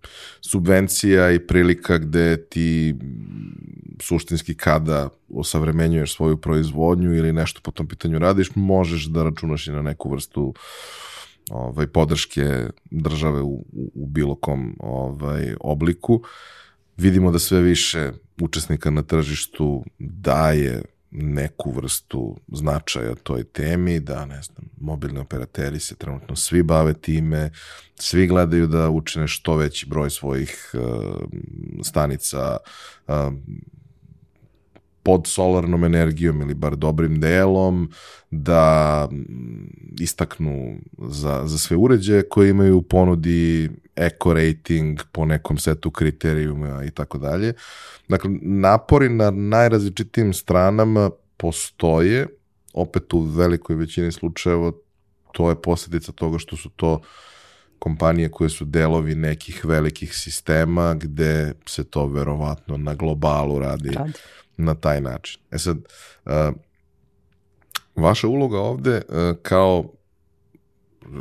subvencija 0.41 1.31
i 1.31 1.47
prilika 1.47 1.99
gde 1.99 2.45
ti 2.45 2.95
suštinski 4.01 4.55
kada 4.55 5.09
osavremenjuješ 5.29 6.15
svoju 6.15 6.37
proizvodnju 6.37 7.15
ili 7.15 7.33
nešto 7.33 7.61
po 7.61 7.71
tom 7.71 7.87
pitanju 7.87 8.19
radiš, 8.19 8.51
možeš 8.55 9.05
da 9.05 9.23
računaš 9.23 9.67
i 9.67 9.71
na 9.71 9.83
neku 9.83 10.11
vrstu 10.11 10.55
ovaj, 11.51 11.87
podrške 11.87 12.67
države 12.91 13.43
u, 13.43 13.65
u 13.95 14.07
bilo 14.07 14.35
kom 14.35 14.77
ovaj, 14.79 15.55
obliku. 15.61 16.23
Vidimo 16.97 17.31
da 17.31 17.39
sve 17.39 17.61
više 17.61 18.13
učesnika 18.41 18.91
na 18.91 19.03
tržištu 19.03 19.85
daje 19.99 20.83
neku 21.11 21.73
vrstu 21.73 22.37
značaja 22.53 23.15
toj 23.15 23.45
temi, 23.45 24.01
da 24.01 24.25
ne 24.25 24.43
znam, 24.43 24.69
mobilni 24.81 25.19
operateri 25.21 25.81
se 25.81 25.95
trenutno 25.95 26.37
svi 26.37 26.63
bave 26.63 26.95
time, 26.95 27.51
svi 27.97 28.27
gledaju 28.27 28.67
da 28.67 28.91
učine 28.91 29.29
što 29.29 29.57
veći 29.57 29.87
broj 29.87 30.11
svojih 30.11 30.71
uh, 30.75 30.81
stanica 31.83 32.57
uh, 33.09 33.15
pod 35.03 35.27
solarnom 35.27 35.85
energijom 35.85 36.41
ili 36.41 36.55
bar 36.55 36.77
dobrim 36.77 37.21
delom, 37.21 37.91
da 38.31 39.09
istaknu 40.01 40.77
za, 40.99 41.43
za 41.45 41.59
sve 41.59 41.77
uređaje 41.77 42.29
koje 42.29 42.51
imaju 42.51 42.77
u 42.77 42.83
ponudi 42.83 43.71
eco 43.97 44.35
rating 44.35 45.01
po 45.13 45.25
nekom 45.25 45.59
setu 45.59 45.91
kriterijuma 45.91 46.85
i 46.85 46.91
tako 46.91 47.19
dalje. 47.19 47.53
Dakle, 48.09 48.31
napori 48.43 49.09
na 49.09 49.31
najrazličitijim 49.31 50.33
stranama 50.33 51.11
postoje, 51.37 52.27
opet 52.73 53.15
u 53.15 53.21
velikoj 53.21 53.77
većini 53.77 54.13
slučajeva 54.13 54.73
to 55.33 55.49
je 55.49 55.63
posljedica 55.63 56.13
toga 56.13 56.39
što 56.39 56.57
su 56.57 56.69
to 56.69 57.01
kompanije 57.79 58.31
koje 58.31 58.51
su 58.51 58.65
delovi 58.65 59.15
nekih 59.15 59.65
velikih 59.65 60.15
sistema 60.15 60.95
gde 60.95 61.53
se 61.67 61.85
to 61.85 62.07
verovatno 62.07 62.77
na 62.77 62.95
globalu 62.95 63.59
radi, 63.59 63.91
radi. 63.91 64.13
Na 64.61 64.75
taj 64.75 65.01
način. 65.01 65.41
E 65.51 65.59
sad, 65.59 65.77
uh, 66.27 66.33
vaša 67.97 68.29
uloga 68.29 68.59
ovde 68.59 69.03
uh, 69.09 69.37
kao 69.43 69.93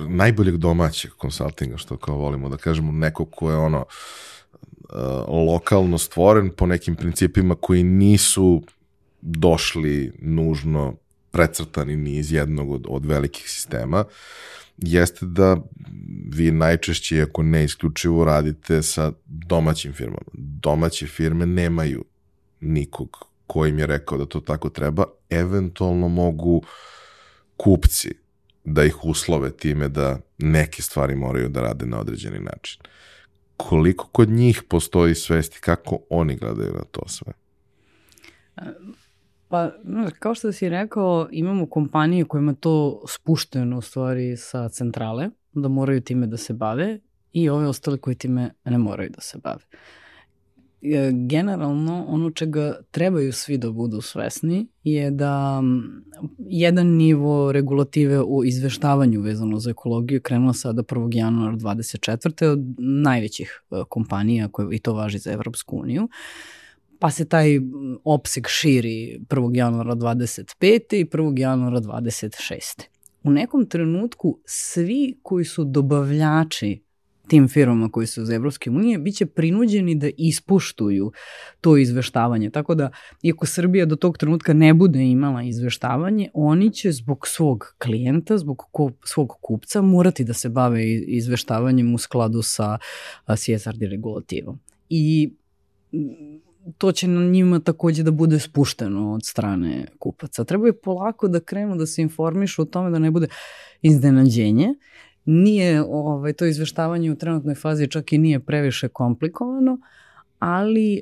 najboljeg 0.09 0.57
domaćeg 0.57 1.11
konsultinga, 1.11 1.77
što 1.77 1.97
kao 1.97 2.15
volimo 2.15 2.49
da 2.49 2.57
kažemo, 2.57 2.91
neko 2.91 3.25
ko 3.25 3.51
je 3.51 3.57
ono 3.57 3.85
lokalno 5.27 5.97
stvoren 5.97 6.49
po 6.49 6.65
nekim 6.65 6.95
principima 6.95 7.55
koji 7.55 7.83
nisu 7.83 8.63
došli 9.21 10.11
nužno 10.21 10.95
precrtani 11.31 11.95
ni 11.95 12.17
iz 12.17 12.31
jednog 12.31 12.71
od, 12.71 12.85
od 12.89 13.05
velikih 13.05 13.49
sistema, 13.49 14.05
jeste 14.77 15.25
da 15.25 15.57
vi 16.29 16.51
najčešće, 16.51 17.21
ako 17.21 17.43
ne 17.43 17.63
isključivo, 17.63 18.25
radite 18.25 18.81
sa 18.81 19.11
domaćim 19.25 19.93
firmama. 19.93 20.31
Domaće 20.33 21.07
firme 21.07 21.45
nemaju 21.45 22.05
nikog 22.59 23.28
ko 23.49 23.65
im 23.65 23.79
je 23.79 23.85
rekao 23.87 24.17
da 24.17 24.25
to 24.25 24.39
tako 24.39 24.69
treba, 24.69 25.05
eventualno 25.29 26.07
mogu 26.07 26.61
kupci 27.57 28.09
da 28.63 28.83
ih 28.83 29.05
uslove 29.05 29.51
time 29.51 29.89
da 29.89 30.19
neke 30.37 30.81
stvari 30.81 31.15
moraju 31.15 31.49
da 31.49 31.61
rade 31.61 31.85
na 31.85 31.99
određeni 31.99 32.39
način. 32.39 32.81
Koliko 33.57 34.07
kod 34.07 34.29
njih 34.29 34.63
postoji 34.69 35.15
svesti, 35.15 35.59
kako 35.61 35.99
oni 36.09 36.35
gledaju 36.35 36.73
na 36.73 36.83
to 36.91 37.07
sve? 37.07 37.33
Pa, 39.47 39.71
kao 40.19 40.35
što 40.35 40.51
si 40.51 40.69
rekao, 40.69 41.27
imamo 41.31 41.65
kompanije 41.65 42.25
kojima 42.25 42.53
to 42.53 43.03
spušteno 43.07 43.77
u 43.77 43.81
stvari 43.81 44.37
sa 44.37 44.69
centrale, 44.69 45.29
da 45.53 45.67
moraju 45.67 46.01
time 46.01 46.27
da 46.27 46.37
se 46.37 46.53
bave 46.53 46.99
i 47.33 47.49
ove 47.49 47.67
ostale 47.67 47.97
koji 47.97 48.15
time 48.15 48.51
ne 48.65 48.77
moraju 48.77 49.09
da 49.09 49.21
se 49.21 49.37
bave. 49.43 49.63
E, 49.71 49.77
generalno, 51.27 52.05
ono 52.07 52.31
čega 52.31 52.79
trebaju 52.91 53.33
svi 53.33 53.57
da 53.57 53.71
budu 53.71 54.01
svesni 54.01 54.67
je 54.83 55.11
da 55.11 55.63
jedan 56.37 56.87
nivo 56.87 57.51
regulative 57.51 58.21
u 58.21 58.45
izveštavanju 58.45 59.21
vezano 59.21 59.59
za 59.59 59.69
ekologiju 59.69 60.21
krenuo 60.21 60.53
sada 60.53 60.83
1. 60.83 61.17
januara 61.17 61.55
24. 61.55 62.45
od 62.45 62.59
najvećih 62.77 63.61
e, 63.71 63.75
kompanija, 63.89 64.47
koje, 64.47 64.75
i 64.75 64.79
to 64.79 64.93
važi 64.93 65.17
za 65.17 65.31
Evropsku 65.31 65.77
uniju, 65.77 66.09
pa 66.99 67.11
se 67.11 67.25
taj 67.25 67.59
opseg 68.03 68.47
širi 68.47 69.19
1. 69.29 69.57
januara 69.57 69.95
25. 69.95 70.95
i 70.95 71.05
1. 71.05 71.39
januara 71.39 71.81
26. 71.81 72.81
U 73.23 73.31
nekom 73.31 73.65
trenutku 73.65 74.39
svi 74.45 75.19
koji 75.23 75.45
su 75.45 75.63
dobavljači 75.63 76.88
tim 77.29 77.47
firmama 77.47 77.89
koji 77.91 78.07
su 78.07 78.21
iz 78.21 78.29
Evropske 78.29 78.69
unije 78.69 78.97
biće 78.97 79.25
prinuđeni 79.25 79.95
da 79.95 80.09
ispuštuju 80.17 81.11
to 81.61 81.77
izveštavanje. 81.77 82.49
Tako 82.49 82.75
da, 82.75 82.89
iako 83.23 83.45
Srbija 83.45 83.85
do 83.85 83.95
tog 83.95 84.17
trenutka 84.17 84.53
ne 84.53 84.73
bude 84.73 85.03
imala 85.03 85.43
izveštavanje, 85.43 86.29
oni 86.33 86.71
će 86.71 86.91
zbog 86.91 87.27
svog 87.27 87.75
klijenta, 87.83 88.37
zbog 88.37 88.63
ko, 88.71 88.91
svog 89.03 89.33
kupca 89.41 89.81
morati 89.81 90.23
da 90.23 90.33
se 90.33 90.49
bave 90.49 90.93
izveštavanjem 90.93 91.93
u 91.93 91.97
skladu 91.97 92.41
sa 92.41 92.77
CSRD 93.35 93.81
regulativom. 93.81 94.59
I 94.89 95.33
to 96.77 96.91
će 96.91 97.07
na 97.07 97.21
njima 97.21 97.59
takođe 97.59 98.03
da 98.03 98.11
bude 98.11 98.39
spušteno 98.39 99.13
od 99.13 99.25
strane 99.25 99.85
kupaca. 99.99 100.43
Treba 100.43 100.67
je 100.67 100.81
polako 100.81 101.27
da 101.27 101.39
krenu 101.39 101.75
da 101.75 101.85
se 101.85 102.01
informišu 102.01 102.61
o 102.61 102.65
tome 102.65 102.89
da 102.89 102.99
ne 102.99 103.11
bude 103.11 103.27
iznenađenje. 103.81 104.73
Nije 105.31 105.83
ovaj, 105.87 106.33
to 106.33 106.45
izveštavanje 106.45 107.11
u 107.11 107.15
trenutnoj 107.15 107.55
fazi 107.55 107.87
čak 107.87 108.13
i 108.13 108.17
nije 108.17 108.39
previše 108.39 108.87
komplikovano, 108.87 109.79
ali 110.39 111.01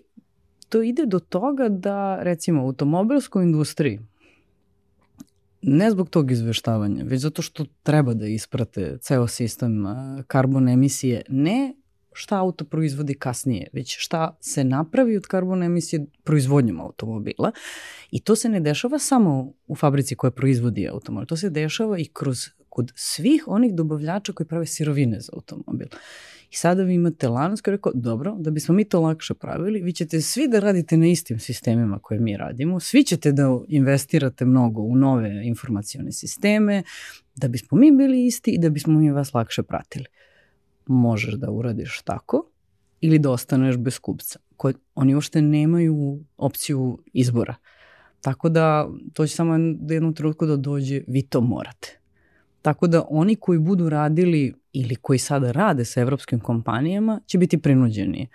to 0.70 0.82
ide 0.82 1.06
do 1.06 1.20
toga 1.20 1.70
da 1.70 2.24
recimo 2.24 2.64
u 2.64 2.66
automobilskoj 2.66 3.44
industriji 3.44 4.00
ne 5.62 5.92
zbog 5.92 6.10
tog 6.10 6.32
izveštavanja, 6.32 7.04
već 7.04 7.22
zato 7.22 7.42
što 7.42 7.66
treba 7.84 8.14
da 8.14 8.28
isprate 8.28 8.98
ceo 9.02 9.28
sistem 9.28 9.86
karbon 10.28 10.70
emisije, 10.70 11.22
ne 11.30 11.74
šta 12.14 12.38
auto 12.38 12.66
proizvodi 12.66 13.14
kasnije, 13.14 13.68
već 13.74 13.96
šta 14.00 14.38
se 14.42 14.64
napravi 14.64 15.18
od 15.18 15.26
karbona 15.26 15.66
emisije 15.66 16.06
proizvodnjom 16.24 16.82
automobila. 16.82 17.52
I 18.12 18.20
to 18.20 18.36
se 18.36 18.50
ne 18.50 18.60
dešava 18.60 19.00
samo 19.00 19.54
u 19.68 19.76
fabrici 19.76 20.16
koja 20.16 20.32
proizvodi 20.32 20.88
automobil, 20.88 21.26
to 21.26 21.38
se 21.38 21.50
dešava 21.50 22.00
i 22.00 22.06
kroz 22.14 22.38
kod 22.78 22.92
svih 22.96 23.44
onih 23.48 23.74
dobavljača 23.74 24.34
koji 24.34 24.48
prave 24.48 24.66
sirovine 24.66 25.20
za 25.20 25.32
automobil. 25.34 25.88
I 26.52 26.56
sada 26.56 26.84
vi 26.84 26.94
imate 26.94 27.28
lanac 27.28 27.62
koji 27.62 27.72
je 27.72 27.76
rekao, 27.78 27.92
dobro, 27.96 28.36
da 28.40 28.52
bismo 28.52 28.76
mi 28.76 28.84
to 28.84 29.02
lakše 29.02 29.34
pravili, 29.34 29.82
vi 29.82 29.94
ćete 29.94 30.22
svi 30.22 30.48
da 30.48 30.60
radite 30.60 30.98
na 30.98 31.08
istim 31.08 31.40
sistemima 31.40 32.00
koje 32.00 32.20
mi 32.20 32.38
radimo, 32.38 32.80
svi 32.80 33.04
ćete 33.04 33.32
da 33.32 33.60
investirate 33.68 34.46
mnogo 34.46 34.82
u 34.82 34.96
nove 34.96 35.48
informacione 35.48 36.12
sisteme, 36.12 36.84
da 37.36 37.48
bismo 37.48 37.78
mi 37.78 37.92
bili 37.92 38.26
isti 38.26 38.52
i 38.52 38.60
da 38.60 38.70
bismo 38.70 39.00
mi 39.00 39.12
vas 39.12 39.34
lakše 39.34 39.64
pratili 39.64 40.06
možeš 40.88 41.34
da 41.34 41.52
uradiš 41.52 42.02
tako 42.06 42.50
ili 43.02 43.20
da 43.20 43.32
ostaneš 43.32 43.78
bez 43.78 44.00
kupca. 44.00 44.40
Ko, 44.58 44.72
oni 44.96 45.16
uopšte 45.16 45.42
nemaju 45.42 46.20
opciju 46.38 47.00
izbora. 47.14 47.56
Tako 48.22 48.50
da 48.50 48.90
to 49.14 49.28
će 49.28 49.36
samo 49.36 49.58
do 49.80 49.94
jednog 49.94 50.16
trenutku 50.16 50.46
da 50.46 50.56
dođe, 50.56 51.02
vi 51.08 51.22
to 51.22 51.42
morate. 51.42 51.97
Tako 52.62 52.88
da 52.88 53.06
oni 53.10 53.36
koji 53.36 53.60
budu 53.60 53.90
radili 53.90 54.54
ili 54.74 54.96
koji 54.96 55.20
sada 55.20 55.52
rade 55.52 55.86
sa 55.86 56.02
evropskim 56.02 56.40
kompanijama 56.40 57.22
će 57.26 57.38
biti 57.38 57.58
prinuđeni 57.58 58.28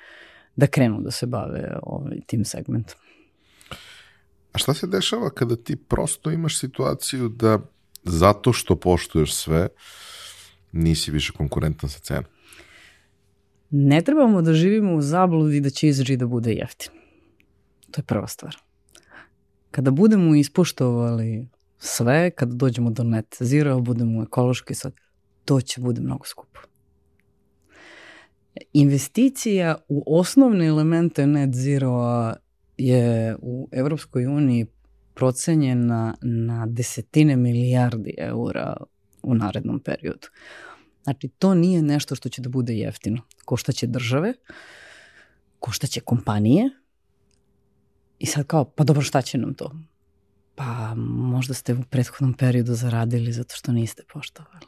da 0.57 0.67
krenu 0.67 1.01
da 1.01 1.11
se 1.11 1.27
bave 1.27 1.77
ovaj, 1.83 2.21
tim 2.27 2.45
segmentom. 2.45 2.97
A 4.53 4.59
šta 4.59 4.75
se 4.75 4.87
dešava 4.87 5.31
kada 5.31 5.57
ti 5.57 5.77
prosto 5.77 6.31
imaš 6.31 6.59
situaciju 6.59 7.29
da 7.29 7.59
zato 8.05 8.53
što 8.53 8.77
poštuješ 8.77 9.35
sve, 9.35 9.69
nisi 10.73 11.11
više 11.11 11.33
konkurentan 11.33 11.91
sa 11.91 11.99
cenom? 11.99 12.25
Ne 13.71 14.03
trebamo 14.03 14.43
da 14.43 14.55
živimo 14.55 14.95
u 14.95 15.03
zabludi 15.03 15.61
da 15.61 15.71
će 15.71 15.89
izraži 15.89 16.17
da 16.17 16.27
bude 16.27 16.53
jeftin. 16.53 16.93
To 17.91 18.01
je 18.01 18.05
prva 18.05 18.27
stvar. 18.27 18.57
Kada 19.71 19.91
budemo 19.91 20.35
ispoštovali 20.35 21.49
sve, 21.85 22.31
kada 22.31 22.55
dođemo 22.55 22.91
do 22.91 23.05
net 23.05 23.37
zero, 23.41 23.81
budemo 23.81 24.23
ekološki 24.23 24.75
sad, 24.75 24.93
to 25.45 25.61
će 25.61 25.81
bude 25.81 26.01
mnogo 26.01 26.25
skupo. 26.25 26.61
Investicija 28.73 29.77
u 29.89 30.19
osnovne 30.19 30.67
elemente 30.67 31.27
net 31.27 31.55
zero 31.55 32.33
je 32.77 33.37
u 33.43 33.69
Evropskoj 33.73 34.27
uniji 34.27 34.67
procenjena 35.15 36.15
na 36.23 36.67
desetine 36.67 37.37
milijardi 37.37 38.15
eura 38.19 38.77
u 39.23 39.35
narednom 39.35 39.81
periodu. 39.81 40.29
Znači, 41.03 41.29
to 41.29 41.55
nije 41.55 41.83
nešto 41.83 42.15
što 42.15 42.29
će 42.29 42.43
da 42.43 42.49
bude 42.49 42.75
jeftino. 42.75 43.23
Koštaće 43.45 43.87
države, 43.87 44.35
koštaće 45.59 46.01
kompanije 46.01 46.71
i 48.19 48.27
sad 48.27 48.47
kao, 48.47 48.65
pa 48.65 48.85
dobro, 48.85 49.03
šta 49.03 49.23
će 49.23 49.39
nam 49.39 49.55
to? 49.55 49.73
Pa 50.55 50.95
možda 50.97 51.55
ste 51.55 51.75
u 51.75 51.83
prethodnom 51.91 52.35
periodu 52.35 52.75
zaradili 52.75 53.33
zato 53.33 53.55
što 53.57 53.73
niste 53.73 54.03
poštovali. 54.13 54.67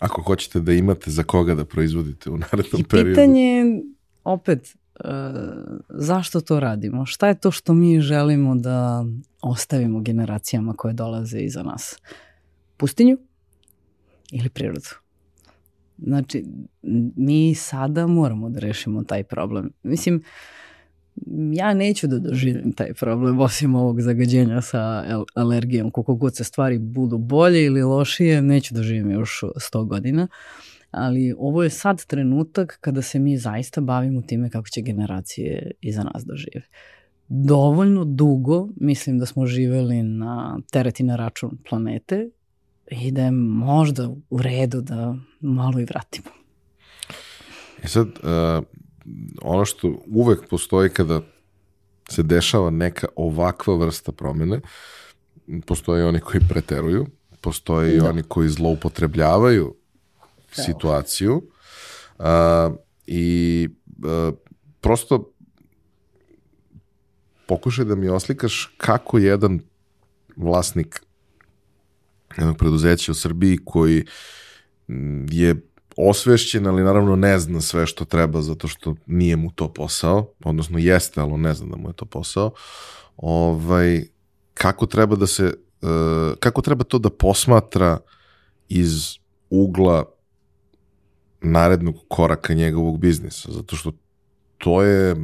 Ako 0.00 0.22
hoćete 0.22 0.60
da 0.60 0.72
imate 0.72 1.10
za 1.10 1.22
koga 1.22 1.54
da 1.54 1.64
proizvodite 1.64 2.30
u 2.30 2.38
narednom 2.38 2.84
periodu. 2.84 3.10
I 3.10 3.14
pitanje, 3.14 3.64
opet, 4.24 4.68
e, 4.68 5.08
zašto 5.88 6.40
to 6.40 6.60
radimo? 6.60 7.06
Šta 7.06 7.28
je 7.28 7.40
to 7.40 7.50
što 7.50 7.74
mi 7.74 8.00
želimo 8.00 8.54
da 8.54 9.04
ostavimo 9.42 10.00
generacijama 10.00 10.74
koje 10.74 10.94
dolaze 10.94 11.38
iza 11.38 11.62
nas? 11.62 11.96
Pustinju 12.76 13.18
ili 14.32 14.48
prirodu? 14.48 14.88
Znači, 15.98 16.44
mi 17.16 17.54
sada 17.54 18.06
moramo 18.06 18.50
da 18.50 18.60
rešimo 18.60 19.04
taj 19.04 19.24
problem. 19.24 19.70
Mislim, 19.82 20.22
ja 21.52 21.74
neću 21.74 22.06
da 22.06 22.18
doživim 22.18 22.72
taj 22.72 22.94
problem 22.94 23.40
osim 23.40 23.74
ovog 23.74 24.00
zagađenja 24.00 24.62
sa 24.62 25.04
alergijom. 25.34 25.90
Koliko 25.90 26.14
god 26.14 26.36
se 26.36 26.44
stvari 26.44 26.78
budu 26.78 27.18
bolje 27.18 27.64
ili 27.64 27.82
lošije, 27.82 28.42
neću 28.42 28.74
da 28.74 28.82
živim 28.82 29.10
još 29.10 29.40
100 29.72 29.86
godina. 29.86 30.28
Ali 30.90 31.34
ovo 31.38 31.62
je 31.62 31.70
sad 31.70 32.04
trenutak 32.04 32.78
kada 32.80 33.02
se 33.02 33.18
mi 33.18 33.36
zaista 33.38 33.80
bavimo 33.80 34.22
time 34.22 34.50
kako 34.50 34.68
će 34.68 34.80
generacije 34.80 35.70
iza 35.80 36.02
nas 36.02 36.24
da 36.24 36.34
žive. 36.36 36.62
Dovoljno 37.28 38.04
dugo 38.04 38.68
mislim 38.76 39.18
da 39.18 39.26
smo 39.26 39.46
živeli 39.46 40.02
na 40.02 40.58
teret 40.72 41.00
i 41.00 41.02
na 41.02 41.16
račun 41.16 41.58
planete 41.68 42.30
i 42.90 43.10
da 43.10 43.22
je 43.22 43.30
možda 43.30 44.08
u 44.30 44.42
redu 44.42 44.80
da 44.80 45.14
malo 45.40 45.80
i 45.80 45.84
vratimo. 45.84 46.28
I 47.78 47.84
e 47.84 47.88
sad, 47.88 48.06
uh, 48.06 48.64
ono 49.42 49.64
što 49.64 50.02
uvek 50.06 50.48
postoji 50.48 50.90
kada 50.90 51.20
se 52.10 52.22
dešava 52.22 52.70
neka 52.70 53.06
ovakva 53.16 53.76
vrsta 53.76 54.12
promene, 54.12 54.60
postoje 55.66 56.04
oni 56.04 56.20
koji 56.20 56.40
preteruju, 56.48 57.06
postoje 57.40 57.96
i 57.96 58.00
da. 58.00 58.08
oni 58.08 58.22
koji 58.22 58.48
zloupotrebljavaju 58.48 59.74
Kao. 60.54 60.64
situaciju 60.64 61.42
uh, 62.18 62.24
i 63.06 63.68
uh, 64.04 64.34
prosto 64.80 65.32
pokušaj 67.46 67.84
da 67.84 67.94
mi 67.94 68.08
oslikaš 68.08 68.74
kako 68.76 69.18
jedan 69.18 69.60
vlasnik 70.36 71.02
jednog 72.36 72.56
preduzeća 72.56 73.12
u 73.12 73.14
Srbiji 73.14 73.58
koji 73.64 74.04
je 75.30 75.69
osvešćen, 75.96 76.66
ali 76.66 76.82
naravno 76.82 77.16
ne 77.16 77.38
zna 77.38 77.60
sve 77.60 77.86
što 77.86 78.04
treba 78.04 78.42
zato 78.42 78.68
što 78.68 78.94
nije 79.06 79.36
mu 79.36 79.50
to 79.50 79.68
posao, 79.68 80.26
odnosno 80.44 80.78
jeste, 80.78 81.20
ali 81.20 81.32
ne 81.32 81.54
zna 81.54 81.66
da 81.66 81.76
mu 81.76 81.88
je 81.88 81.92
to 81.92 82.04
posao, 82.04 82.50
ovaj, 83.16 84.04
kako 84.54 84.86
treba 84.86 85.16
da 85.16 85.26
se, 85.26 85.44
uh, 85.82 85.88
kako 86.40 86.62
treba 86.62 86.84
to 86.84 86.98
da 86.98 87.10
posmatra 87.10 87.98
iz 88.68 89.16
ugla 89.50 90.04
narednog 91.40 91.94
koraka 92.08 92.54
njegovog 92.54 92.98
biznisa, 92.98 93.52
zato 93.52 93.76
što 93.76 93.92
to 94.58 94.82
je 94.82 95.16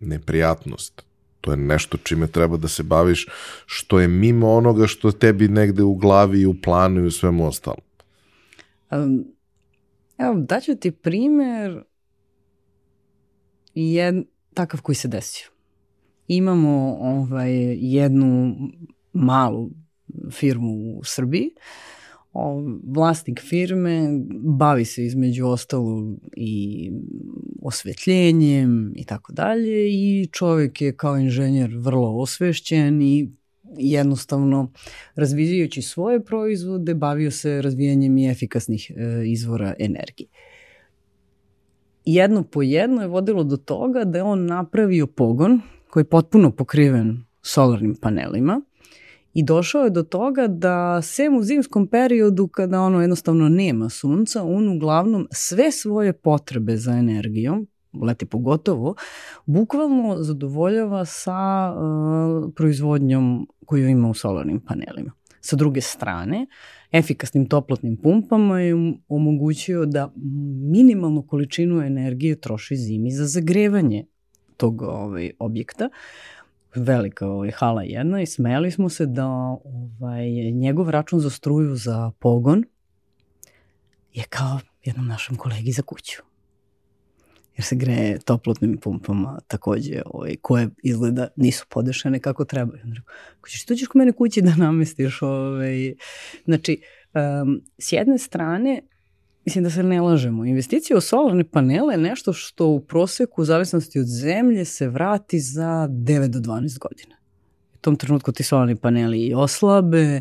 neprijatnost. 0.00 1.02
To 1.40 1.50
je 1.50 1.56
nešto 1.56 1.96
čime 1.96 2.26
treba 2.26 2.56
da 2.56 2.68
se 2.68 2.82
baviš, 2.82 3.26
što 3.66 4.00
je 4.00 4.08
mimo 4.08 4.52
onoga 4.52 4.86
što 4.86 5.12
tebi 5.12 5.48
negde 5.48 5.82
u 5.82 5.94
glavi 5.94 6.40
i 6.40 6.46
u 6.46 6.54
planu 6.62 7.00
i 7.00 7.06
u 7.06 7.10
svemu 7.10 7.46
ostalom. 7.46 7.89
Um, 8.90 9.24
evo, 10.18 10.34
daću 10.34 10.76
ti 10.76 10.90
primer 10.90 11.82
jed, 13.74 14.14
takav 14.54 14.82
koji 14.82 14.96
se 14.96 15.08
desio. 15.08 15.48
Imamo 16.28 16.96
ovaj, 17.00 17.52
jednu 17.78 18.56
malu 19.12 19.70
firmu 20.30 20.98
u 20.98 21.04
Srbiji, 21.04 21.50
o, 22.32 22.62
vlasnik 22.86 23.40
firme 23.40 24.20
bavi 24.42 24.84
se 24.84 25.04
između 25.04 25.46
ostalo 25.46 26.16
i 26.36 26.90
osvetljenjem 27.62 28.92
i 28.96 29.04
tako 29.04 29.32
dalje 29.32 29.88
i 29.88 30.28
čovjek 30.32 30.82
je 30.82 30.96
kao 30.96 31.18
inženjer 31.18 31.76
vrlo 31.76 32.16
osvešćen 32.16 33.02
i 33.02 33.30
jednostavno 33.76 34.72
razvijajući 35.14 35.82
svoje 35.82 36.24
proizvode 36.24 36.94
bavio 36.94 37.30
se 37.30 37.62
razvijanjem 37.62 38.18
i 38.18 38.30
efikasnih 38.30 38.90
e, 38.90 39.22
izvora 39.26 39.74
energije. 39.78 40.28
Jedno 42.04 42.42
po 42.42 42.62
jedno 42.62 43.02
je 43.02 43.08
vodilo 43.08 43.44
do 43.44 43.56
toga 43.56 44.04
da 44.04 44.18
je 44.18 44.24
on 44.24 44.46
napravio 44.46 45.06
pogon 45.06 45.60
koji 45.90 46.00
je 46.00 46.08
potpuno 46.08 46.50
pokriven 46.50 47.24
solarnim 47.42 47.96
panelima 48.00 48.60
i 49.34 49.44
došao 49.44 49.84
je 49.84 49.90
do 49.90 50.02
toga 50.02 50.46
da 50.46 51.02
sem 51.02 51.36
u 51.36 51.42
zimskom 51.42 51.86
periodu 51.86 52.48
kada 52.48 52.80
ono 52.80 53.00
jednostavno 53.00 53.48
nema 53.48 53.88
sunca, 53.88 54.42
on 54.42 54.68
uglavnom 54.68 55.28
sve 55.32 55.72
svoje 55.72 56.12
potrebe 56.12 56.76
za 56.76 56.92
energijom 56.92 57.66
leti 57.92 58.26
pogotovo, 58.26 58.94
bukvalno 59.46 60.16
zadovoljava 60.22 61.04
sa 61.04 61.72
uh, 61.72 62.52
proizvodnjom 62.56 63.48
koju 63.66 63.88
ima 63.88 64.08
u 64.08 64.14
solarnim 64.14 64.60
panelima. 64.60 65.12
Sa 65.40 65.56
druge 65.56 65.80
strane, 65.80 66.46
efikasnim 66.92 67.48
toplotnim 67.48 67.96
pumpama 67.96 68.60
je 68.60 68.74
omogućio 69.08 69.86
da 69.86 70.12
minimalnu 70.72 71.22
količinu 71.22 71.82
energije 71.82 72.40
troši 72.40 72.76
zimi 72.76 73.10
za 73.10 73.26
zagrevanje 73.26 74.04
tog 74.56 74.82
ovaj, 74.82 75.30
objekta. 75.38 75.88
Velika 76.74 77.28
ovaj, 77.28 77.50
hala 77.50 77.82
jedna 77.82 78.22
i 78.22 78.26
smeli 78.26 78.70
smo 78.70 78.88
se 78.88 79.06
da 79.06 79.26
ovaj, 79.64 80.30
njegov 80.52 80.90
račun 80.90 81.20
za 81.20 81.30
struju 81.30 81.76
za 81.76 82.10
pogon 82.18 82.64
je 84.12 84.24
kao 84.28 84.60
jednom 84.84 85.06
našem 85.06 85.36
kolegi 85.36 85.72
za 85.72 85.82
kuću 85.82 86.29
jer 87.60 87.64
se 87.64 87.76
greje 87.76 88.18
toplotnim 88.18 88.76
pumpama 88.76 89.38
takođe, 89.48 90.02
ovaj, 90.06 90.36
koje 90.42 90.68
izgleda 90.82 91.28
nisu 91.36 91.66
podešene 91.68 92.18
kako 92.18 92.44
treba. 92.44 92.72
On 92.84 92.92
rekao, 92.94 93.14
ko 93.40 93.48
ćeš 93.48 93.66
dođeš 93.66 93.88
kod 93.88 93.98
mene 93.98 94.12
kući 94.12 94.42
da 94.42 94.54
namestiš? 94.56 95.22
Ovaj. 95.22 95.94
Znači, 96.44 96.80
um, 97.14 97.60
s 97.78 97.92
jedne 97.92 98.18
strane, 98.18 98.80
mislim 99.44 99.64
da 99.64 99.70
se 99.70 99.82
ne 99.82 100.00
lažemo, 100.00 100.44
investicija 100.44 100.96
u 100.96 101.00
solarne 101.00 101.44
panele 101.44 101.94
je 101.94 101.98
nešto 101.98 102.32
što 102.32 102.66
u 102.66 102.80
proseku, 102.80 103.42
u 103.42 103.44
zavisnosti 103.44 104.00
od 104.00 104.06
zemlje, 104.06 104.64
se 104.64 104.88
vrati 104.88 105.40
za 105.40 105.88
9 105.90 106.26
do 106.26 106.38
12 106.38 106.78
godina. 106.78 107.16
U 107.74 107.78
tom 107.80 107.96
trenutku 107.96 108.32
ti 108.32 108.42
solarni 108.42 108.76
paneli 108.76 109.26
i 109.26 109.34
oslabe, 109.34 110.20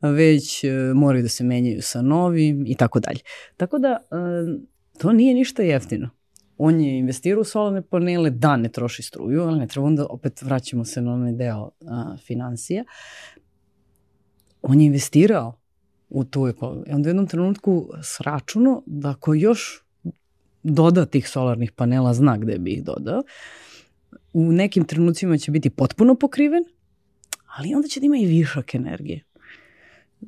već 0.00 0.64
e, 0.64 0.70
moraju 0.94 1.22
da 1.22 1.28
se 1.28 1.44
menjaju 1.44 1.82
sa 1.82 2.02
novim 2.02 2.64
i 2.66 2.74
tako 2.74 3.00
dalje. 3.00 3.20
Tako 3.56 3.78
da, 3.78 3.98
to 4.98 5.12
nije 5.12 5.34
ništa 5.34 5.62
jeftino 5.62 6.10
on 6.58 6.80
je 6.80 6.98
investirao 6.98 7.40
u 7.40 7.44
solarne 7.44 7.82
panele, 7.82 8.30
da 8.30 8.56
ne 8.56 8.68
troši 8.68 9.02
struju, 9.02 9.42
ali 9.42 9.58
ne 9.58 9.66
treba 9.66 9.86
onda 9.86 10.06
opet 10.10 10.42
vraćamo 10.42 10.84
se 10.84 11.02
na 11.02 11.12
onaj 11.14 11.32
deo 11.32 11.70
a, 11.86 12.16
financija. 12.26 12.84
On 14.62 14.80
je 14.80 14.86
investirao 14.86 15.58
u 16.08 16.24
tu 16.24 16.46
ekologiju. 16.48 16.84
I 16.86 16.94
onda 16.94 17.06
u 17.06 17.10
jednom 17.10 17.26
trenutku 17.26 17.88
sračuno 18.02 18.82
da 18.86 19.10
ako 19.10 19.34
još 19.34 19.84
doda 20.62 21.06
tih 21.06 21.28
solarnih 21.28 21.72
panela, 21.72 22.14
zna 22.14 22.36
gde 22.36 22.58
bi 22.58 22.72
ih 22.72 22.84
dodao, 22.84 23.22
u 24.32 24.52
nekim 24.52 24.84
trenucima 24.84 25.38
će 25.38 25.50
biti 25.50 25.70
potpuno 25.70 26.14
pokriven, 26.14 26.64
ali 27.56 27.74
onda 27.74 27.88
će 27.88 28.00
da 28.00 28.06
ima 28.06 28.16
i 28.16 28.26
višak 28.26 28.74
energije. 28.74 29.24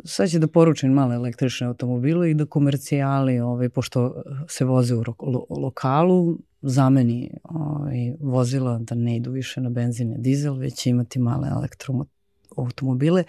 Sad 0.05 0.31
će 0.31 0.39
da 0.39 0.47
poručim 0.47 0.93
male 0.93 1.15
električne 1.15 1.67
automobile 1.67 2.31
i 2.31 2.35
da 2.35 2.47
komercijali, 2.47 3.41
ovaj, 3.41 3.69
pošto 3.69 4.23
se 4.49 4.65
voze 4.65 4.95
u 4.95 5.03
lo, 5.21 5.47
lokalu, 5.51 6.39
zameni 6.63 7.31
ovaj, 7.43 8.15
vozila 8.21 8.79
da 8.79 8.95
ne 8.95 9.17
idu 9.17 9.31
više 9.31 9.61
na 9.61 9.71
benzin 9.71 10.13
i 10.13 10.19
dizel, 10.19 10.55
već 10.55 10.75
će 10.75 10.91
imati 10.91 11.19
male 11.19 11.49
elektroautomobile, 11.49 13.25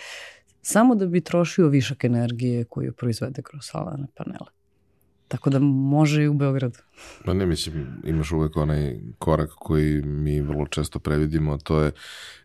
samo 0.61 0.95
da 0.95 1.05
bi 1.05 1.21
trošio 1.21 1.67
višak 1.67 2.03
energije 2.03 2.63
koju 2.63 2.93
proizvede 2.93 3.41
kroz 3.41 3.63
solarne 3.63 4.07
panele. 4.15 4.57
Tako 5.27 5.49
da 5.49 5.59
može 5.59 6.23
i 6.23 6.27
u 6.27 6.33
Beogradu. 6.33 6.79
Pa 7.25 7.33
ne, 7.33 7.45
mislim, 7.45 7.87
imaš 8.03 8.31
uvek 8.31 8.57
onaj 8.57 8.99
korak 9.19 9.49
koji 9.49 10.01
mi 10.01 10.41
vrlo 10.41 10.67
često 10.67 10.99
previdimo, 10.99 11.57
to 11.57 11.81
je 11.81 11.91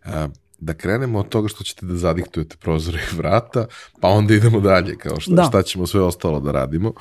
a, 0.04 0.28
da 0.64 0.74
krenemo 0.74 1.18
od 1.18 1.28
toga 1.28 1.48
što 1.48 1.64
ćete 1.64 1.86
da 1.86 1.96
zadiktujete 1.96 2.56
prozore 2.56 2.98
i 3.12 3.16
vrata, 3.16 3.66
pa 4.00 4.08
onda 4.08 4.34
idemo 4.34 4.60
dalje, 4.60 4.96
kao 4.96 5.20
šta, 5.20 5.34
da. 5.34 5.44
šta 5.44 5.62
ćemo 5.62 5.86
sve 5.86 6.00
ostalo 6.00 6.40
da 6.40 6.52
radimo. 6.52 6.92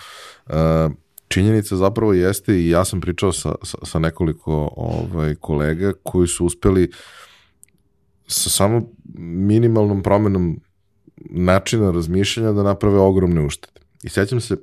A, 0.47 0.89
činjenica 1.27 1.75
zapravo 1.75 2.13
jeste 2.13 2.55
i 2.55 2.69
ja 2.69 2.85
sam 2.85 3.01
pričao 3.01 3.31
sa, 3.31 3.55
sa, 3.63 3.77
sa 3.83 3.99
nekoliko 3.99 4.73
ovaj, 4.75 5.35
kolega 5.35 5.93
koji 6.03 6.27
su 6.27 6.45
uspeli 6.45 6.91
sa 8.27 8.49
samo 8.49 8.81
minimalnom 9.19 10.03
promenom 10.03 10.59
načina 11.29 11.91
razmišljanja 11.91 12.51
da 12.51 12.63
naprave 12.63 12.99
ogromne 12.99 13.45
uštede. 13.45 13.79
I 14.03 14.09
sećam 14.09 14.41
se 14.41 14.57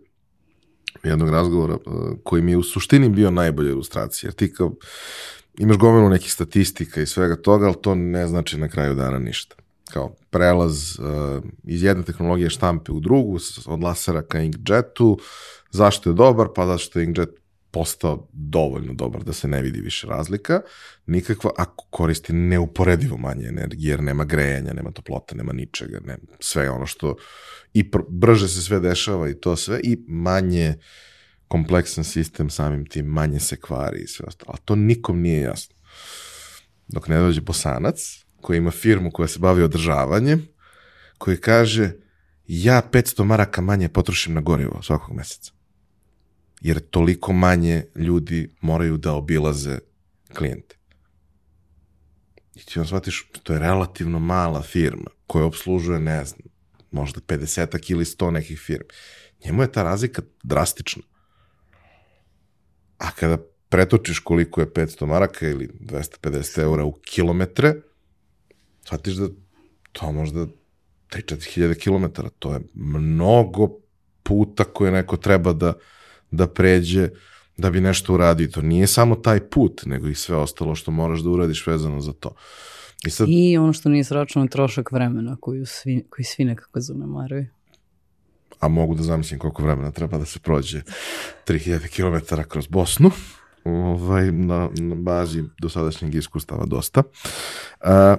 jednog 1.04 1.28
razgovora 1.28 1.74
uh, 1.74 1.92
koji 2.24 2.42
mi 2.42 2.50
je 2.50 2.56
u 2.56 2.62
suštini 2.62 3.08
bio 3.08 3.30
najbolja 3.30 3.70
ilustracija. 3.70 4.28
Jer 4.28 4.34
ti 4.34 4.52
kao 4.52 4.74
imaš 5.59 5.77
gomilu 5.77 6.09
nekih 6.09 6.33
statistika 6.33 7.01
i 7.01 7.07
svega 7.07 7.37
toga, 7.37 7.66
ali 7.66 7.83
to 7.83 7.94
ne 7.94 8.27
znači 8.27 8.59
na 8.59 8.68
kraju 8.68 8.94
dana 8.94 9.18
ništa. 9.18 9.57
Kao 9.92 10.14
prelaz 10.31 10.99
uh, 10.99 11.44
iz 11.64 11.83
jedne 11.83 12.03
tehnologije 12.05 12.51
štampe 12.51 12.92
u 12.92 13.01
drugu, 13.01 13.38
od 13.66 13.83
lasera 13.83 14.23
ka 14.23 14.40
inkjetu, 14.40 15.18
zašto 15.71 16.11
je 16.11 16.14
dobar? 16.14 16.49
Pa 16.55 16.66
zato 16.66 16.79
što 16.79 16.99
je 16.99 17.05
inkjet 17.05 17.31
postao 17.71 18.29
dovoljno 18.33 18.94
dobar 18.94 19.25
da 19.25 19.33
se 19.33 19.49
ne 19.49 19.62
vidi 19.62 19.81
više 19.81 20.07
razlika, 20.07 20.61
nikakva, 21.07 21.51
ako 21.57 21.87
koristi 21.90 22.33
neuporedivo 22.33 23.16
manje 23.16 23.47
energije, 23.49 23.90
jer 23.90 24.03
nema 24.03 24.25
grejanja, 24.25 24.73
nema 24.73 24.90
toplota, 24.90 25.35
nema 25.35 25.53
ničega, 25.53 26.01
nema 26.05 26.37
sve 26.40 26.71
ono 26.71 26.87
što 26.87 27.16
i 27.75 27.90
brže 28.09 28.49
se 28.49 28.62
sve 28.62 28.81
dešava 28.81 29.29
i 29.29 29.35
to 29.35 29.57
sve, 29.57 29.81
i 29.83 30.05
manje 30.09 30.75
kompleksan 31.48 32.04
sistem 32.04 32.50
samim 32.50 32.87
tim, 32.87 33.06
manje 33.06 33.40
se 33.40 33.56
kvari 33.56 34.00
i 34.00 34.06
sve 34.06 34.26
ostalo. 34.28 34.52
A 34.54 34.56
to 34.64 34.76
nikom 34.76 35.20
nije 35.20 35.40
jasno. 35.40 35.74
Dok 36.88 37.08
ne 37.08 37.18
dođe 37.18 37.40
bosanac, 37.40 38.24
koji 38.40 38.58
ima 38.58 38.70
firmu 38.70 39.11
koja 39.11 39.28
se 39.28 39.38
bavi 39.38 39.62
održavanjem, 39.62 40.48
koji 41.18 41.37
kaže, 41.37 41.92
ja 42.46 42.82
500 42.92 43.24
maraka 43.24 43.61
manje 43.61 43.88
potrošim 43.88 44.34
na 44.34 44.40
gorivo 44.40 44.82
svakog 44.82 45.16
meseca 45.16 45.52
jer 46.61 46.80
toliko 46.80 47.32
manje 47.32 47.84
ljudi 47.94 48.50
moraju 48.61 48.96
da 48.96 49.12
obilaze 49.12 49.78
klijente. 50.34 50.76
I 52.54 52.64
ti 52.64 52.78
on 52.78 52.87
shvatiš, 52.87 53.30
to 53.42 53.52
je 53.52 53.58
relativno 53.58 54.18
mala 54.18 54.62
firma 54.62 55.11
koja 55.26 55.44
obslužuje, 55.44 56.00
ne 56.00 56.24
znam, 56.24 56.40
možda 56.90 57.20
50 57.20 57.92
ili 57.92 58.04
100 58.04 58.30
nekih 58.30 58.61
firmi. 58.61 58.88
Njemu 59.44 59.62
je 59.62 59.72
ta 59.72 59.82
razlika 59.82 60.22
drastična. 60.42 61.02
A 62.98 63.11
kada 63.11 63.38
pretočiš 63.68 64.18
koliko 64.18 64.61
je 64.61 64.66
500 64.66 65.06
maraka 65.06 65.48
ili 65.48 65.68
250 65.80 66.61
eura 66.62 66.84
u 66.84 66.92
kilometre, 66.92 67.74
shvatiš 68.84 69.14
da 69.14 69.28
to 69.92 70.12
možda 70.12 70.46
3-4 71.11 71.54
hiljade 71.54 71.74
kilometara, 71.74 72.28
to 72.38 72.52
je 72.52 72.61
mnogo 72.74 73.68
puta 74.22 74.64
koje 74.64 74.92
neko 74.92 75.16
treba 75.16 75.52
da 75.52 75.72
da 76.30 76.46
pređe 76.46 77.08
da 77.56 77.70
bi 77.70 77.80
nešto 77.80 78.14
uradio. 78.14 78.48
To 78.48 78.62
nije 78.62 78.87
samo 78.87 79.14
taj 79.14 79.40
put, 79.40 79.82
nego 79.87 80.08
i 80.08 80.14
sve 80.14 80.37
ostalo 80.37 80.74
što 80.74 80.90
moraš 80.90 81.20
da 81.20 81.30
uradiš 81.30 81.66
vezano 81.66 82.00
za 82.00 82.12
to. 82.12 82.34
I, 83.06 83.11
sad, 83.11 83.28
I 83.30 83.58
ono 83.58 83.72
što 83.72 83.88
nije 83.88 84.04
sračeno 84.04 84.46
trošak 84.46 84.92
vremena 84.92 85.37
koju 85.40 85.66
svi, 85.66 86.04
koji 86.11 86.24
svi 86.24 86.44
nekako 86.44 86.80
zanemaruju. 86.80 87.46
A 88.61 88.68
mogu 88.68 88.94
da 88.94 89.02
zamislim 89.02 89.38
koliko 89.38 89.62
vremena 89.62 89.90
treba 89.90 90.18
da 90.18 90.24
se 90.24 90.38
prođe 90.38 90.82
3000 91.46 91.88
km 91.88 92.42
kroz 92.48 92.66
Bosnu 92.66 93.11
ovaj, 93.64 94.32
na, 94.32 94.68
na 94.74 94.94
bazi 94.94 95.44
dosadašnjeg 95.61 96.14
iskustava 96.14 96.66
dosta. 96.66 97.02
A, 97.80 98.16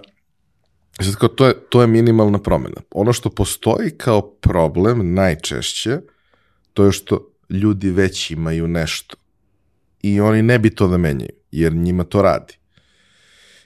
sad 1.01 1.15
kao, 1.15 1.29
to, 1.29 1.47
je, 1.47 1.53
to 1.69 1.81
je 1.81 1.87
minimalna 1.87 2.39
promena. 2.39 2.81
Ono 2.91 3.13
što 3.13 3.29
postoji 3.29 3.91
kao 3.91 4.21
problem 4.21 5.13
najčešće, 5.13 5.99
to 6.73 6.85
je 6.85 6.91
što 6.91 7.31
ljudi 7.49 7.91
već 7.91 8.31
imaju 8.31 8.67
nešto. 8.67 9.15
I 10.01 10.21
oni 10.21 10.41
ne 10.41 10.59
bi 10.59 10.69
to 10.69 10.87
da 10.87 10.97
menjaju, 10.97 11.33
jer 11.51 11.73
njima 11.73 12.03
to 12.03 12.21
radi. 12.21 12.53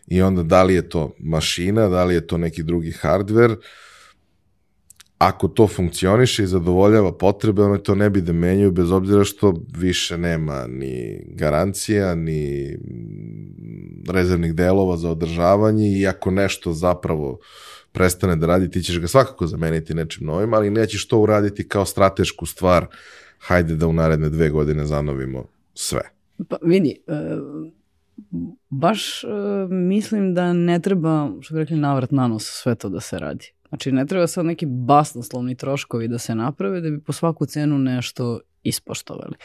I 0.07 0.21
onda 0.21 0.43
da 0.43 0.63
li 0.63 0.73
je 0.73 0.89
to 0.89 1.15
mašina, 1.19 1.87
da 1.89 2.03
li 2.03 2.13
je 2.13 2.27
to 2.27 2.37
neki 2.37 2.63
drugi 2.63 2.91
hardware, 2.91 3.55
ako 5.27 5.47
to 5.47 5.67
funkcioniše 5.67 6.43
i 6.43 6.47
zadovoljava 6.47 7.13
potrebe, 7.17 7.61
oni 7.61 7.83
to 7.83 7.95
ne 7.95 8.09
bi 8.09 8.21
da 8.21 8.33
menjaju, 8.33 8.71
bez 8.71 8.91
obzira 8.91 9.23
što 9.23 9.53
više 9.77 10.17
nema 10.17 10.67
ni 10.67 11.23
garancija, 11.27 12.15
ni 12.15 12.75
rezervnih 14.09 14.55
delova 14.55 14.97
za 14.97 15.09
održavanje 15.09 15.87
i 15.99 16.07
ako 16.07 16.31
nešto 16.31 16.73
zapravo 16.73 17.39
prestane 17.91 18.35
da 18.35 18.47
radi, 18.47 18.71
ti 18.71 18.81
ćeš 18.81 18.99
ga 18.99 19.07
svakako 19.07 19.47
zameniti 19.47 19.93
nečim 19.93 20.27
novim, 20.27 20.53
ali 20.53 20.69
nećeš 20.69 21.07
to 21.07 21.19
uraditi 21.19 21.67
kao 21.67 21.85
stratešku 21.85 22.45
stvar 22.45 22.85
hajde 23.39 23.75
da 23.75 23.87
u 23.87 23.93
naredne 23.93 24.29
dve 24.29 24.49
godine 24.49 24.85
zanovimo 24.85 25.45
sve. 25.73 26.01
Pa 26.49 26.57
vidi, 26.61 27.01
e, 27.07 27.13
baš 28.69 29.23
e, 29.23 29.27
mislim 29.69 30.33
da 30.33 30.53
ne 30.53 30.79
treba, 30.79 31.31
što 31.41 31.53
bi 31.53 31.59
rekli, 31.59 31.77
navrat 31.77 32.11
na 32.11 32.27
nos 32.27 32.43
sve 32.43 32.75
to 32.75 32.89
da 32.89 32.99
se 32.99 33.19
radi. 33.19 33.51
Znači, 33.73 33.91
ne 33.91 34.05
treba 34.05 34.27
sad 34.27 34.45
neki 34.45 34.65
basnoslovni 34.65 35.55
troškovi 35.55 36.07
da 36.07 36.17
se 36.17 36.35
naprave 36.35 36.81
da 36.81 36.89
bi 36.89 36.99
po 36.99 37.13
svaku 37.13 37.45
cenu 37.45 37.77
nešto 37.77 38.39
ispoštovali. 38.63 39.35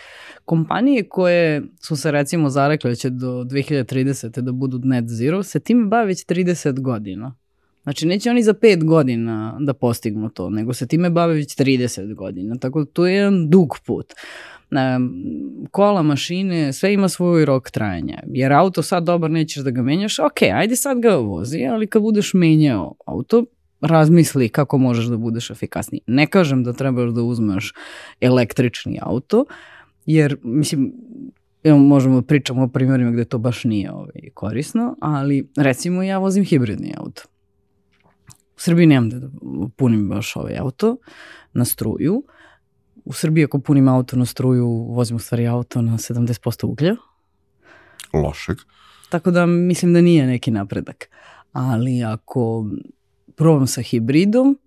Kompanije 0.44 1.08
koje 1.08 1.62
su 1.80 1.96
se 1.96 2.10
recimo 2.10 2.50
zarekle 2.50 2.96
će 2.96 3.10
do 3.10 3.44
2030. 3.44 4.40
da 4.40 4.52
budu 4.52 4.80
net 4.82 5.04
zero, 5.08 5.42
se 5.42 5.60
time 5.60 5.86
bave 5.86 6.06
već 6.06 6.26
30 6.26 6.80
godina. 6.80 7.34
Znači, 7.82 8.06
neće 8.06 8.30
oni 8.30 8.42
za 8.42 8.54
pet 8.54 8.84
godina 8.84 9.56
da 9.60 9.74
postignu 9.74 10.28
to, 10.28 10.50
nego 10.50 10.72
se 10.72 10.86
time 10.86 11.10
bave 11.10 11.34
već 11.34 11.56
30 11.56 12.14
godina. 12.14 12.56
Tako 12.56 12.84
da 12.84 12.90
to 12.90 13.06
je 13.06 13.14
jedan 13.14 13.50
dug 13.50 13.76
put. 13.86 14.14
Kola, 15.70 16.02
mašine, 16.02 16.72
sve 16.72 16.94
ima 16.94 17.08
svoj 17.08 17.44
rok 17.44 17.70
trajanja. 17.70 18.22
Jer 18.26 18.52
auto 18.52 18.82
sad 18.82 19.04
dobar, 19.04 19.30
nećeš 19.30 19.62
da 19.62 19.70
ga 19.70 19.82
menjaš, 19.82 20.18
ok, 20.18 20.42
ajde 20.54 20.76
sad 20.76 21.00
ga 21.00 21.16
vozi, 21.16 21.66
ali 21.66 21.86
kad 21.86 22.02
budeš 22.02 22.34
menjao 22.34 22.94
auto, 23.06 23.44
razmisli 23.80 24.48
kako 24.48 24.78
možeš 24.78 25.06
da 25.06 25.16
budeš 25.16 25.50
efikasniji. 25.50 26.00
Ne 26.06 26.26
kažem 26.26 26.64
da 26.64 26.72
trebaš 26.72 27.10
da 27.10 27.22
uzmeš 27.22 27.72
električni 28.20 28.98
auto, 29.02 29.44
jer, 30.06 30.36
mislim, 30.42 30.92
možemo 31.64 32.20
da 32.20 32.26
pričamo 32.26 32.62
o 32.62 32.68
primjerima 32.68 33.10
gde 33.10 33.24
to 33.24 33.38
baš 33.38 33.64
nije 33.64 33.92
ovaj, 33.92 34.30
korisno, 34.34 34.96
ali 35.00 35.48
recimo 35.56 36.02
ja 36.02 36.18
vozim 36.18 36.44
hibridni 36.44 36.94
auto. 36.96 37.22
U 38.56 38.60
Srbiji 38.60 38.86
nemam 38.86 39.10
da 39.10 39.28
punim 39.76 40.08
baš 40.08 40.36
ovaj 40.36 40.58
auto 40.58 40.96
na 41.52 41.64
struju. 41.64 42.22
U 43.04 43.12
Srbiji 43.12 43.44
ako 43.44 43.60
punim 43.60 43.88
auto 43.88 44.16
na 44.16 44.26
struju, 44.26 44.66
vozim 44.68 45.16
u 45.16 45.20
stvari 45.20 45.46
auto 45.46 45.82
na 45.82 45.92
70% 45.92 46.66
uglja. 46.66 46.96
Lošeg. 48.12 48.56
Tako 49.08 49.30
da 49.30 49.46
mislim 49.46 49.92
da 49.92 50.00
nije 50.00 50.26
neki 50.26 50.50
napredak. 50.50 51.08
Ali 51.52 52.04
ako 52.04 52.66
probam 53.38 53.66
sa 53.66 53.82
hibridom, 53.82 54.58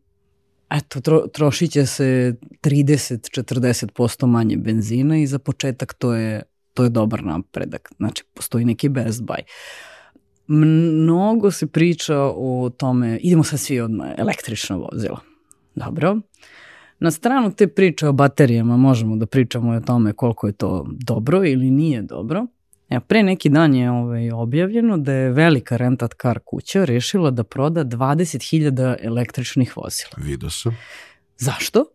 eto, 0.70 1.02
tro, 1.02 1.28
trošit 1.28 1.72
će 1.72 1.86
se 1.86 2.36
30-40% 2.64 4.26
manje 4.26 4.58
benzina 4.58 5.18
i 5.18 5.28
za 5.28 5.40
početak 5.40 5.94
to 5.94 6.14
je, 6.14 6.42
to 6.74 6.84
je 6.84 6.90
dobar 6.90 7.24
napredak. 7.24 7.92
Znači, 7.98 8.24
postoji 8.34 8.66
neki 8.66 8.90
best 8.90 9.22
buy. 9.22 9.42
Mnogo 10.48 11.52
se 11.52 11.68
priča 11.68 12.18
o 12.36 12.72
tome, 12.78 13.18
idemo 13.22 13.44
sad 13.44 13.60
svi 13.60 13.80
odmah, 13.80 14.08
električno 14.18 14.88
vozilo. 14.92 15.20
Dobro. 15.76 16.18
Na 17.00 17.12
stranu 17.12 17.52
te 17.52 17.68
priče 17.68 18.08
o 18.08 18.14
baterijama 18.14 18.78
možemo 18.78 19.16
da 19.16 19.26
pričamo 19.26 19.72
o 19.72 19.80
tome 19.80 20.14
koliko 20.14 20.48
je 20.48 20.54
to 20.54 20.88
dobro 20.90 21.46
ili 21.46 21.72
nije 21.72 22.02
dobro. 22.02 22.48
Evo, 22.92 23.02
pre 23.08 23.24
neki 23.24 23.50
dan 23.50 23.76
je 23.76 23.92
ovaj, 23.92 24.32
objavljeno 24.32 24.98
da 24.98 25.14
je 25.14 25.32
velika 25.32 25.78
rentat 25.78 26.14
car 26.22 26.40
kuća 26.46 26.86
rešila 26.86 27.32
da 27.32 27.44
proda 27.44 27.86
20.000 27.86 28.96
električnih 29.02 29.78
vozila. 29.78 30.12
Vidio 30.18 30.50
sam. 30.50 30.78
Zašto? 31.38 31.86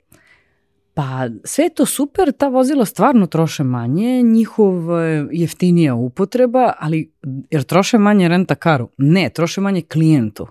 Pa 0.94 1.28
sve 1.44 1.64
je 1.64 1.74
to 1.74 1.86
super, 1.86 2.32
ta 2.32 2.48
vozila 2.48 2.84
stvarno 2.84 3.26
troše 3.26 3.64
manje, 3.64 4.22
njihov 4.22 5.00
e, 5.00 5.28
jeftinija 5.32 5.94
upotreba, 5.94 6.72
ali 6.78 7.12
jer 7.50 7.62
troše 7.62 7.98
manje 7.98 8.28
renta 8.28 8.54
karu? 8.54 8.88
Ne, 8.98 9.30
troše 9.30 9.60
manje 9.60 9.82
klijentu 9.82 10.46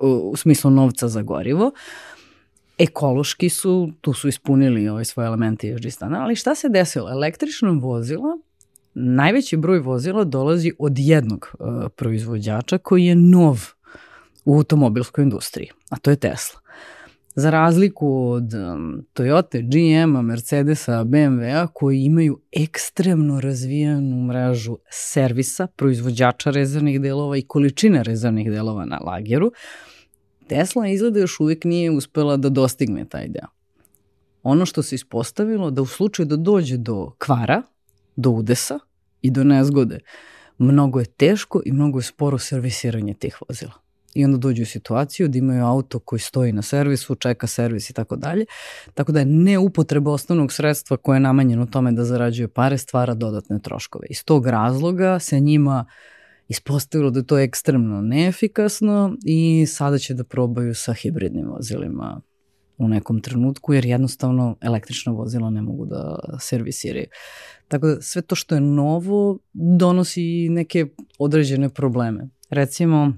u 0.00 0.36
smislu 0.36 0.70
novca 0.70 1.08
za 1.08 1.22
gorivo. 1.22 1.72
ekološki 2.78 3.48
su, 3.48 3.90
tu 4.00 4.12
su 4.12 4.28
ispunili 4.28 4.88
ove 4.88 5.04
svoje 5.04 5.26
elemente 5.26 5.70
ESG 5.70 5.90
stana, 5.90 6.22
ali 6.22 6.36
šta 6.36 6.54
se 6.54 6.68
desilo? 6.68 7.10
Električno 7.10 7.72
vozila, 7.72 8.38
najveći 8.98 9.56
broj 9.56 9.78
vozila 9.78 10.24
dolazi 10.24 10.72
od 10.78 10.98
jednog 10.98 11.48
uh, 11.52 11.68
proizvođača 11.96 12.78
koji 12.78 13.04
je 13.04 13.14
nov 13.14 13.64
u 14.44 14.56
automobilskoj 14.56 15.22
industriji, 15.22 15.70
a 15.90 15.96
to 15.96 16.10
je 16.10 16.16
Tesla. 16.16 16.60
Za 17.34 17.50
razliku 17.50 18.30
od 18.30 18.54
um, 18.54 19.04
Toyota, 19.14 19.60
GM-a, 19.62 20.22
Mercedesa, 20.22 21.04
BMW-a 21.04 21.66
koji 21.66 22.00
imaju 22.02 22.40
ekstremno 22.52 23.40
razvijenu 23.40 24.22
mrežu 24.26 24.76
servisa, 24.90 25.66
proizvođača 25.66 26.50
rezervnih 26.50 27.00
delova 27.00 27.36
i 27.36 27.42
količine 27.42 28.02
rezervnih 28.02 28.50
delova 28.50 28.84
na 28.84 28.98
lageru, 28.98 29.52
Tesla 30.48 30.88
izgleda 30.88 31.20
još 31.20 31.40
uvijek 31.40 31.64
nije 31.64 31.90
uspela 31.90 32.36
da 32.36 32.48
dostigne 32.48 33.04
taj 33.04 33.28
deo. 33.28 33.48
Ono 34.42 34.66
što 34.66 34.82
se 34.82 34.94
ispostavilo 34.94 35.70
da 35.70 35.82
u 35.82 35.86
slučaju 35.86 36.26
da 36.26 36.36
dođe 36.36 36.76
do 36.76 37.12
kvara, 37.18 37.62
do 38.16 38.30
udesa 38.30 38.78
i 39.22 39.30
do 39.30 39.44
nezgode, 39.44 39.98
mnogo 40.58 41.00
je 41.00 41.06
teško 41.06 41.62
i 41.64 41.72
mnogo 41.72 41.98
je 41.98 42.02
sporo 42.02 42.38
servisiranje 42.38 43.14
tih 43.14 43.38
vozila 43.48 43.88
i 44.14 44.24
onda 44.24 44.36
dođu 44.36 44.62
u 44.62 44.66
situaciju 44.66 45.28
da 45.28 45.38
imaju 45.38 45.64
auto 45.64 45.98
koji 45.98 46.20
stoji 46.20 46.52
na 46.52 46.62
servisu, 46.62 47.14
čeka 47.14 47.46
servis 47.46 47.90
i 47.90 47.92
tako 47.92 48.16
dalje. 48.16 48.44
Tako 48.94 49.12
da 49.12 49.18
je 49.18 49.26
neupotreba 49.26 50.10
osnovnog 50.10 50.52
sredstva 50.52 50.96
koje 50.96 51.16
je 51.16 51.20
namanjeno 51.20 51.66
tome 51.66 51.92
da 51.92 52.04
zarađuje 52.04 52.48
pare 52.48 52.78
stvara 52.78 53.14
dodatne 53.14 53.58
troškove. 53.62 54.06
Iz 54.10 54.24
tog 54.24 54.46
razloga 54.46 55.18
se 55.18 55.40
njima 55.40 55.86
ispostavilo 56.48 57.10
da 57.10 57.20
je 57.20 57.26
to 57.26 57.38
ekstremno 57.38 58.00
neefikasno 58.00 59.16
i 59.24 59.66
sada 59.68 59.98
će 59.98 60.14
da 60.14 60.24
probaju 60.24 60.74
sa 60.74 60.92
hibridnim 60.92 61.48
vozilima 61.48 62.20
u 62.78 62.88
nekom 62.88 63.20
trenutku, 63.20 63.74
jer 63.74 63.86
jednostavno 63.86 64.56
električna 64.60 65.12
vozila 65.12 65.50
ne 65.50 65.62
mogu 65.62 65.86
da 65.86 66.18
servisiraju. 66.40 67.06
Tako 67.68 67.86
da 67.86 68.02
sve 68.02 68.22
to 68.22 68.34
što 68.34 68.54
je 68.54 68.60
novo 68.60 69.38
donosi 69.52 70.48
neke 70.48 70.86
određene 71.18 71.68
probleme. 71.68 72.28
Recimo, 72.50 73.12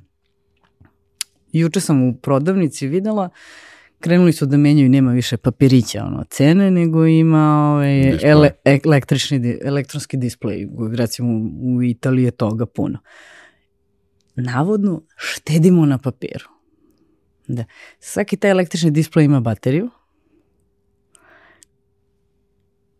Juče 1.52 1.80
sam 1.80 2.08
u 2.08 2.14
prodavnici 2.14 2.86
videla 2.86 3.28
krenuli 4.00 4.32
su 4.32 4.46
da 4.46 4.56
menjaju, 4.56 4.88
nema 4.88 5.12
više 5.12 5.36
papirića 5.36 6.04
ono, 6.04 6.24
cene, 6.30 6.70
nego 6.70 7.06
ima 7.06 7.72
ovaj, 7.72 8.18
ele, 8.22 8.50
električni, 8.84 9.58
elektronski 9.64 10.16
displej. 10.16 10.68
Recimo 10.94 11.50
u 11.62 11.82
Italiji 11.82 12.24
je 12.24 12.30
toga 12.30 12.66
puno. 12.66 12.98
Navodno 14.36 15.02
štedimo 15.16 15.86
na 15.86 15.98
papiru. 15.98 16.59
Da. 17.54 17.64
Svaki 17.98 18.36
taj 18.36 18.50
električni 18.50 18.90
displej 18.90 19.24
ima 19.24 19.40
bateriju. 19.40 19.90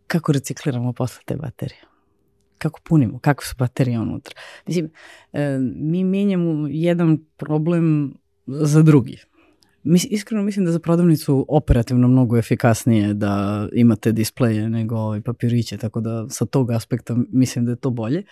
Kako 0.07 0.33
recikliramo 0.33 0.93
posle 0.93 1.23
te 1.25 1.37
baterije? 1.37 1.91
kako 2.61 2.81
punimo, 2.85 3.19
kako 3.19 3.45
su 3.45 3.55
baterije 3.59 4.01
unutra. 4.01 4.35
Mislim, 4.67 4.91
e, 5.33 5.59
mi 5.77 6.05
menjamo 6.05 6.69
jedan 6.71 7.19
problem 7.37 8.15
za 8.47 8.83
drugi. 8.83 9.19
Mis, 9.83 10.07
iskreno 10.11 10.43
mislim 10.43 10.65
da 10.65 10.73
za 10.73 10.79
prodavnicu 10.79 11.47
operativno 11.49 12.09
mnogo 12.09 12.39
efikasnije 12.39 13.15
da 13.15 13.69
imate 13.73 14.13
displeje 14.13 14.69
nego 14.69 14.97
ovaj 14.97 15.21
papiriće, 15.21 15.77
tako 15.77 16.01
da 16.01 16.29
sa 16.29 16.47
tog 16.47 16.71
aspekta 16.71 17.17
mislim 17.33 17.65
da 17.65 17.71
je 17.71 17.77
to 17.77 17.91
bolje. 17.91 18.23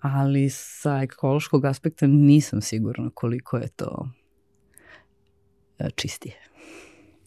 Ali 0.00 0.50
sa 0.50 1.00
ekološkog 1.02 1.64
aspekta 1.64 2.06
nisam 2.06 2.60
sigurna 2.60 3.10
koliko 3.14 3.56
je 3.56 3.68
to 3.68 4.08
čistije. 5.94 6.34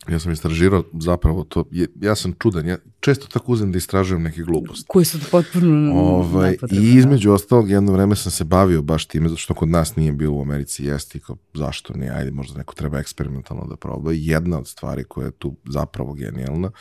Ja 0.08 0.20
sam 0.20 0.32
istražirao 0.32 0.84
zapravo 0.94 1.44
to, 1.44 1.66
ja 2.02 2.16
sam 2.16 2.34
čudan, 2.40 2.68
ja 2.68 2.78
često 3.00 3.28
tako 3.28 3.52
uzem 3.52 3.72
da 3.72 3.78
istražujem 3.78 4.24
neke 4.24 4.42
gluposti. 4.42 4.86
Koji 4.88 5.06
su 5.06 5.20
potpuno 5.32 5.94
ovaj, 5.96 6.58
I 6.72 6.94
između 6.96 7.32
ostalog 7.32 7.70
jedno 7.70 7.92
vreme 7.92 8.16
sam 8.16 8.32
se 8.32 8.44
bavio 8.44 8.82
baš 8.82 9.06
time, 9.06 9.30
zato 9.30 9.40
što 9.40 9.54
kod 9.54 9.70
nas 9.70 9.96
nije 9.96 10.12
bilo 10.12 10.34
u 10.34 10.42
Americi 10.42 10.86
jesti, 10.86 11.20
kao 11.20 11.38
zašto 11.54 11.94
nije, 11.94 12.12
ajde 12.12 12.32
možda 12.32 12.58
neko 12.58 12.76
treba 12.76 13.00
eksperimentalno 13.00 13.66
da 13.66 13.76
proba. 13.76 14.12
Jedna 14.14 14.58
od 14.58 14.68
stvari 14.68 15.04
koja 15.04 15.26
je 15.26 15.32
tu 15.32 15.56
zapravo 15.66 16.14
genijalna 16.14 16.72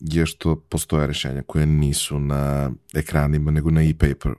je 0.00 0.26
što 0.26 0.56
postoje 0.56 1.06
rešenja 1.06 1.42
koje 1.42 1.66
nisu 1.66 2.18
na 2.18 2.72
ekranima, 2.94 3.50
nego 3.50 3.70
na 3.70 3.82
e-paper, 3.82 4.32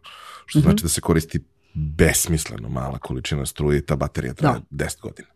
što 0.45 0.60
mm 0.60 0.62
-hmm. 0.62 0.63
znači 0.63 0.84
da 0.84 0.89
se 0.89 1.01
koristi 1.01 1.39
besmisleno 1.73 2.69
mala 2.69 2.97
količina 2.97 3.45
struje 3.45 3.77
i 3.77 3.81
ta 3.81 3.95
baterija 3.95 4.34
traje 4.34 4.60
da. 4.69 4.86
10 4.86 5.01
godina. 5.01 5.27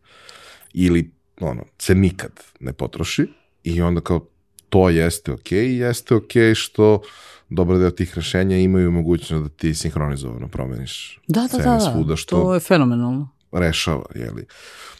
Ili 0.73 1.11
ono, 1.39 1.63
se 1.79 1.95
nikad 1.95 2.31
ne 2.59 2.73
potroši 2.73 3.27
i 3.63 3.81
onda 3.81 4.01
kao 4.01 4.25
to 4.69 4.89
jeste 4.89 5.31
ok, 5.31 5.51
jeste 5.51 6.15
ok 6.15 6.31
što 6.55 7.01
dobar 7.49 7.77
deo 7.77 7.91
tih 7.91 8.15
rešenja 8.15 8.57
imaju 8.57 8.91
mogućnost 8.91 9.43
da 9.43 9.49
ti 9.49 9.73
sinhronizovano 9.73 10.47
promeniš 10.47 11.19
da, 11.27 11.47
da, 11.51 11.57
da, 11.57 11.63
da. 11.63 11.79
svuda, 11.79 12.15
što 12.15 12.41
to 12.41 12.53
je 12.53 12.59
fenomenalno. 12.59 13.29
Rešava, 13.51 14.05
jeli, 14.15 14.45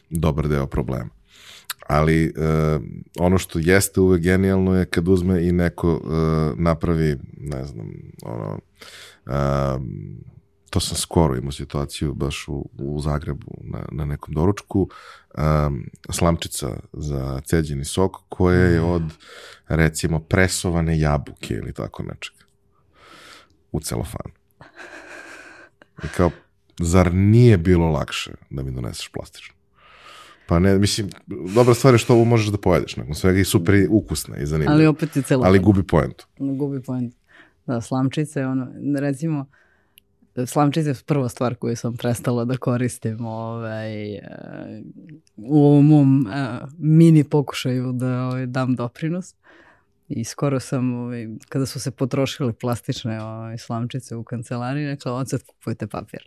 dobar 0.10 0.47
deo 0.47 0.67
problema. 0.67 1.10
Ali 1.88 2.25
uh, 2.27 2.84
ono 3.19 3.38
što 3.38 3.60
jeste 3.60 3.99
uvek 4.01 4.21
genijalno 4.21 4.75
je 4.75 4.86
kad 4.86 5.08
uzme 5.08 5.47
i 5.47 5.51
neko 5.51 5.93
uh, 5.93 6.60
napravi, 6.60 7.17
ne 7.38 7.65
znam, 7.65 7.91
ono, 8.23 8.60
uh, 9.25 9.82
to 10.69 10.79
sam 10.79 10.97
skoro 10.97 11.36
imao 11.36 11.51
situaciju 11.51 12.13
baš 12.13 12.47
u, 12.47 12.69
u 12.77 12.99
Zagrebu 13.01 13.62
na, 13.63 13.86
na 13.91 14.05
nekom 14.05 14.34
doručku, 14.34 14.89
um, 15.38 15.86
slamčica 16.10 16.79
za 16.93 17.41
ceđeni 17.45 17.86
sok 17.86 18.17
koja 18.29 18.60
je 18.60 18.82
od 18.82 19.03
recimo 19.67 20.19
presovane 20.19 20.99
jabuke 20.99 21.53
ili 21.53 21.73
tako 21.73 22.03
nečeg 22.03 22.34
u 23.71 23.79
celofanu. 23.79 24.34
I 26.03 26.08
kao, 26.17 26.32
zar 26.79 27.13
nije 27.13 27.58
bilo 27.58 27.91
lakše 27.91 28.32
da 28.49 28.63
mi 28.63 28.71
doneseš 28.71 29.10
plastično? 29.13 29.55
Pa 30.47 30.60
ne, 30.60 30.77
mislim, 30.77 31.10
dobra 31.55 31.73
stvar 31.73 31.93
je 31.93 31.97
što 31.97 32.13
ovo 32.13 32.25
možeš 32.25 32.47
da 32.47 32.58
pojedeš 32.58 32.95
nakon 32.97 33.15
svega 33.15 33.39
i 33.39 33.43
super 33.43 33.88
ukusna 33.89 34.38
i 34.38 34.45
zanimljiva. 34.45 34.73
Ali 34.73 34.88
opet 34.88 35.15
je 35.15 35.21
celofan. 35.21 35.47
Ali 35.47 35.60
gubi 35.60 35.84
poentu. 35.84 36.27
Gubi 36.38 36.82
poentu. 36.84 37.17
Da, 37.65 37.82
slamčice, 37.82 38.45
ono, 38.45 38.67
recimo, 38.99 39.45
slamčice 40.45 40.89
je 40.89 40.95
prva 41.06 41.30
stvar 41.30 41.56
koju 41.56 41.75
sam 41.75 41.97
prestala 41.97 42.45
da 42.45 42.58
koristim 42.58 43.25
ovaj, 43.25 44.13
e, 44.13 44.21
u 45.38 45.65
ovom 45.65 45.88
mom 45.88 46.28
uh, 46.28 46.69
mini 46.78 47.23
pokušaju 47.23 47.91
da 47.91 48.23
ovaj, 48.23 48.45
dam 48.45 48.75
doprinos. 48.75 49.36
I 50.10 50.23
skoro 50.23 50.60
sam, 50.60 50.93
ovaj, 50.93 51.28
kada 51.49 51.65
su 51.65 51.80
se 51.80 51.91
potrošile 51.91 52.54
plastične 52.54 53.23
ovaj, 53.23 53.58
slamčice 53.58 54.15
u 54.15 54.23
kancelariji, 54.23 54.88
rekla, 54.88 55.13
odsad 55.13 55.43
kupujete 55.43 55.88
papir. 55.88 56.21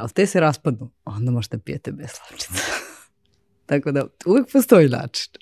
Ali 0.00 0.10
te 0.10 0.26
se 0.26 0.40
raspadnu, 0.40 0.90
onda 1.04 1.30
možete 1.30 1.58
pijete 1.58 1.92
bez 1.92 2.10
slamčica. 2.10 2.62
Tako 3.66 3.92
da 3.92 4.06
uvek 4.26 4.52
postoji 4.52 4.88
način. 4.88 5.32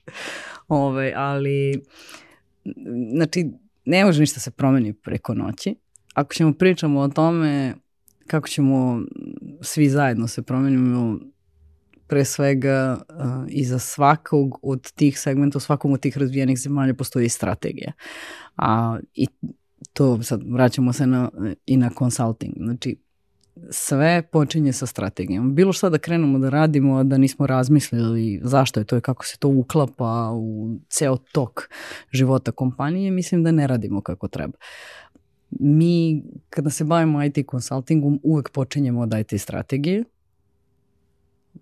Ovaj, 0.69 1.13
ali, 1.17 1.83
znači, 3.15 3.51
ne 3.85 4.05
može 4.05 4.21
ništa 4.21 4.41
se 4.41 4.51
promeni 4.51 4.93
preko 4.93 5.35
noći 5.35 5.75
ako 6.19 6.35
ćemo 6.35 6.53
pričamo 6.53 7.01
o 7.01 7.09
tome 7.09 7.75
kako 8.27 8.49
ćemo 8.49 9.03
svi 9.61 9.89
zajedno 9.89 10.29
se 10.29 10.43
promenimo 10.43 11.19
pre 12.07 12.25
svega 12.25 13.01
uh, 13.55 13.67
za 13.67 13.79
svakog 13.79 14.59
od 14.63 14.93
tih 14.93 15.21
segmenta, 15.21 15.59
u 15.59 15.61
svakom 15.61 15.93
od 15.93 16.01
tih 16.01 16.19
razvijenih 16.19 16.59
zemalja 16.59 16.95
postoji 16.95 17.29
strategija. 17.29 17.93
A, 18.57 18.99
I 19.15 19.27
to 19.93 20.23
sad 20.23 20.43
vraćamo 20.47 20.93
se 20.93 21.07
na, 21.07 21.31
i 21.67 21.77
na 21.77 21.91
consulting. 21.99 22.55
Znači, 22.57 22.97
sve 23.71 24.23
počinje 24.33 24.73
sa 24.73 24.87
strategijom. 24.87 25.55
Bilo 25.55 25.73
šta 25.73 25.89
da 25.91 25.99
krenemo 25.99 26.39
da 26.39 26.49
radimo, 26.49 26.97
a 26.97 27.03
da 27.03 27.19
nismo 27.19 27.47
razmislili 27.47 28.41
zašto 28.45 28.81
je 28.81 28.85
to 28.85 28.97
i 28.97 29.01
kako 29.01 29.25
se 29.25 29.39
to 29.39 29.49
uklapa 29.49 30.31
u 30.33 30.77
ceo 30.89 31.17
tok 31.17 31.69
života 32.13 32.53
kompanije, 32.53 33.11
mislim 33.11 33.43
da 33.43 33.53
ne 33.53 33.67
radimo 33.67 34.01
kako 34.01 34.29
treba 34.29 34.59
mi 35.59 36.23
kada 36.51 36.71
se 36.71 36.85
bavimo 36.85 37.25
IT 37.25 37.47
konsultingom 37.47 38.21
uvek 38.23 38.51
počinjemo 38.51 39.01
od 39.01 39.15
IT 39.19 39.41
strategije. 39.41 40.05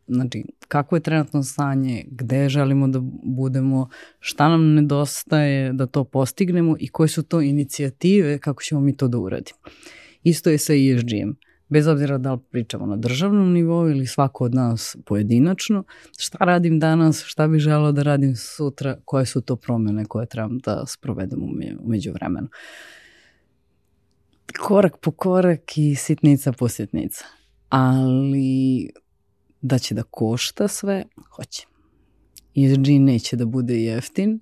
Znači, 0.08 0.44
kako 0.68 0.96
je 0.96 1.00
trenutno 1.00 1.42
stanje, 1.42 2.04
gde 2.10 2.48
želimo 2.48 2.88
da 2.88 3.00
budemo, 3.22 3.88
šta 4.20 4.48
nam 4.48 4.74
nedostaje 4.74 5.72
da 5.72 5.86
to 5.86 6.04
postignemo 6.04 6.76
i 6.80 6.88
koje 6.88 7.08
su 7.08 7.22
to 7.22 7.40
inicijative 7.40 8.38
kako 8.38 8.62
ćemo 8.62 8.80
mi 8.80 8.96
to 8.96 9.08
da 9.08 9.18
uradimo. 9.18 9.58
Isto 10.22 10.50
je 10.50 10.58
sa 10.58 10.72
ESG-em. 10.72 11.36
Bez 11.68 11.86
obzira 11.86 12.18
da 12.18 12.32
li 12.32 12.40
pričamo 12.50 12.86
na 12.86 12.96
državnom 12.96 13.52
nivou 13.52 13.88
ili 13.88 14.06
svako 14.06 14.44
od 14.44 14.54
nas 14.54 14.96
pojedinačno, 15.06 15.84
šta 16.18 16.38
radim 16.40 16.78
danas, 16.78 17.24
šta 17.24 17.48
bih 17.48 17.60
želeo 17.60 17.92
da 17.92 18.02
radim 18.02 18.36
sutra, 18.36 18.96
koje 19.04 19.26
su 19.26 19.40
to 19.40 19.56
promene 19.56 20.04
koje 20.04 20.26
trebam 20.26 20.58
da 20.58 20.84
sprovedem 20.86 21.38
umeđu 21.80 22.12
vremenu. 22.12 22.46
Uh, 22.46 23.05
korak 24.52 24.96
po 25.00 25.10
korak 25.10 25.78
i 25.78 25.94
sitnica 25.94 26.52
po 26.52 26.68
sitnica. 26.68 27.24
Ali 27.68 28.90
da 29.60 29.78
će 29.78 29.94
da 29.94 30.02
košta 30.02 30.68
sve, 30.68 31.04
hoće. 31.36 31.66
ESG 32.54 32.88
neće 32.88 33.36
da 33.36 33.46
bude 33.46 33.82
jeftin, 33.82 34.40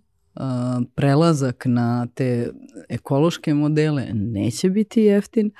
prelazak 0.94 1.62
na 1.66 2.06
te 2.14 2.50
ekološke 2.88 3.54
modele 3.54 4.06
neće 4.14 4.70
biti 4.70 5.02
jeftin, 5.02 5.50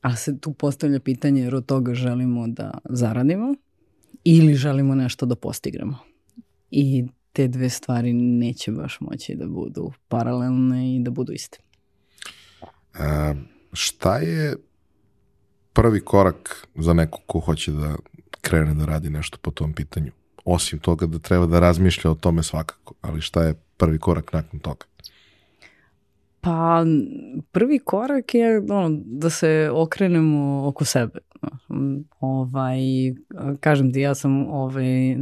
a 0.00 0.16
se 0.16 0.38
tu 0.38 0.52
postavlja 0.52 1.00
pitanje 1.00 1.42
jer 1.42 1.54
od 1.54 1.66
toga 1.66 1.94
želimo 1.94 2.48
da 2.48 2.78
zaradimo 2.84 3.54
ili 4.24 4.54
želimo 4.54 4.94
nešto 4.94 5.26
da 5.26 5.36
postignemo. 5.36 5.98
I 6.70 7.04
te 7.32 7.48
dve 7.48 7.68
stvari 7.68 8.12
neće 8.12 8.72
baš 8.72 8.98
moći 9.00 9.34
da 9.34 9.46
budu 9.46 9.92
paralelne 10.08 10.96
i 10.96 11.00
da 11.00 11.10
budu 11.10 11.32
iste. 11.32 11.58
Šta 13.72 14.16
je 14.16 14.56
prvi 15.72 16.00
korak 16.00 16.68
za 16.74 16.92
neko 16.92 17.18
ko 17.26 17.40
hoće 17.40 17.72
da 17.72 17.96
krene 18.40 18.74
da 18.74 18.84
radi 18.84 19.10
nešto 19.10 19.38
po 19.42 19.50
tom 19.50 19.72
pitanju? 19.72 20.12
Osim 20.44 20.78
toga 20.78 21.06
da 21.06 21.18
treba 21.18 21.46
da 21.46 21.60
razmišlja 21.60 22.10
o 22.10 22.14
tome 22.14 22.42
svakako, 22.42 22.94
ali 23.00 23.20
šta 23.20 23.42
je 23.42 23.54
prvi 23.76 23.98
korak 23.98 24.32
nakon 24.32 24.60
toga? 24.60 24.84
Pa 26.40 26.84
prvi 27.52 27.78
korak 27.78 28.34
je 28.34 28.58
ono, 28.58 29.00
da 29.04 29.30
se 29.30 29.70
okrenemo 29.72 30.68
oko 30.68 30.84
sebe. 30.84 31.18
Ovaj, 32.20 32.78
kažem 33.60 33.92
ti, 33.92 34.00
ja 34.00 34.14
sam 34.14 34.46
ovaj, 34.46 35.16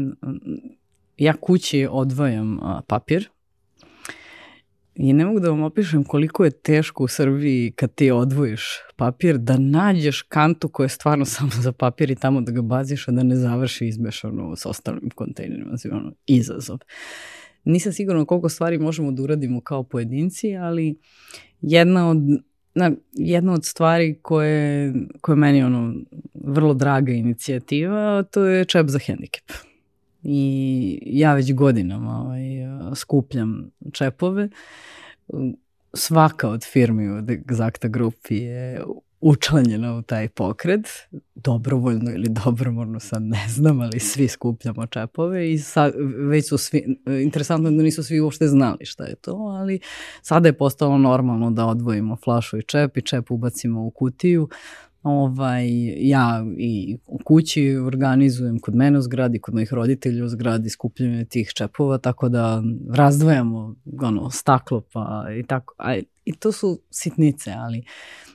ja 1.17 1.35
kući 1.41 1.89
odvajam 1.91 2.59
papir 2.87 3.29
i 4.95 5.13
ne 5.13 5.25
mogu 5.25 5.41
da 5.41 5.51
vam 5.51 5.63
opišem 5.63 6.05
koliko 6.05 6.45
je 6.45 6.51
teško 6.51 7.05
u 7.05 7.09
Srbiji 7.09 7.73
kad 7.73 7.95
ti 7.95 8.11
odvojiš 8.11 8.65
papir 8.97 9.39
da 9.39 9.57
nađeš 9.59 10.23
kantu 10.23 10.69
koja 10.69 10.85
je 10.85 10.89
stvarno 10.89 11.25
samo 11.35 11.51
za 11.61 11.73
papir 11.73 12.11
i 12.11 12.17
tamo 12.17 12.41
da 12.41 12.53
ga 12.53 12.63
baziš 12.63 13.09
a 13.09 13.13
da 13.13 13.23
ne 13.23 13.37
završi 13.37 13.87
izmešano 13.87 14.57
s 14.57 14.67
ostalim 14.67 15.11
kontejnerima. 15.15 15.69
Znači, 15.69 15.89
ono, 15.89 16.13
izazov. 16.27 16.79
Nisam 17.65 17.93
sigurna 17.93 18.25
koliko 18.25 18.49
stvari 18.49 18.79
možemo 18.79 19.13
da 19.13 19.23
uradimo 19.23 19.61
kao 19.61 19.83
pojedinci, 19.83 20.57
ali 20.57 20.99
jedna 21.61 22.11
od 22.11 22.19
na, 22.75 22.93
jedna 23.13 23.53
od 23.53 23.65
stvari 23.65 24.19
koje, 24.23 24.95
koje 25.21 25.37
meni 25.37 25.63
ono 25.63 25.95
vrlo 26.35 26.75
draga 26.75 27.13
inicijativa, 27.13 28.23
to 28.23 28.45
je 28.45 28.65
čep 28.65 28.87
za 28.87 28.99
hendikep. 28.99 29.70
I 30.23 30.99
ja 31.07 31.35
već 31.35 31.55
godinama 31.55 32.23
ovaj, 32.23 32.43
skupljam 32.95 33.71
čepove. 33.93 34.49
Svaka 35.95 36.49
od 36.49 36.65
firmi 36.65 37.09
od 37.09 37.25
Exacta 37.25 37.89
Group 37.89 38.15
je 38.31 38.85
učlanjena 39.21 39.97
u 39.97 40.03
taj 40.03 40.29
pokret, 40.29 40.89
dobrovoljno 41.35 42.11
ili 42.11 42.29
dobromorno 42.45 43.01
sad 43.01 43.23
ne 43.23 43.47
znam, 43.49 43.81
ali 43.81 44.01
svi 44.01 44.29
skupljamo 44.29 44.87
čepove 44.87 45.53
i 45.53 45.59
sad, 45.59 45.93
već 46.17 46.49
su 46.49 46.59
svi, 46.59 46.97
interesantno 47.23 47.71
da 47.71 47.83
nisu 47.83 48.03
svi 48.03 48.21
uopšte 48.21 48.47
znali 48.47 48.85
šta 48.85 49.05
je 49.05 49.15
to, 49.15 49.33
ali 49.33 49.81
sada 50.23 50.49
je 50.49 50.59
postalo 50.59 50.99
normalno 50.99 51.51
da 51.51 51.67
odvojimo 51.67 52.17
flašu 52.17 52.59
i 52.59 52.63
čep 52.63 52.97
i 52.97 53.03
čep 53.03 53.31
ubacimo 53.31 53.85
u 53.85 53.91
kutiju, 53.91 54.49
ovaj, 55.03 55.67
ja 56.09 56.45
i 56.59 56.97
u 57.07 57.19
kući 57.25 57.77
organizujem 57.77 58.59
kod 58.59 58.75
mene 58.75 58.99
u 58.99 59.03
zgradi, 59.03 59.39
kod 59.39 59.55
mojih 59.55 59.73
roditelja 59.73 60.25
u 60.25 60.29
zgradi 60.29 60.71
skupljanje 60.71 61.25
tih 61.25 61.53
čepova, 61.55 61.99
tako 61.99 62.29
da 62.29 62.63
razdvajamo 62.93 63.77
ono, 64.03 64.31
staklo 64.31 64.83
pa 64.93 65.27
i 65.39 65.43
tako. 65.43 65.75
A, 65.79 65.97
I 66.25 66.33
to 66.33 66.53
su 66.53 66.81
sitnice, 66.91 67.53
ali 67.53 67.85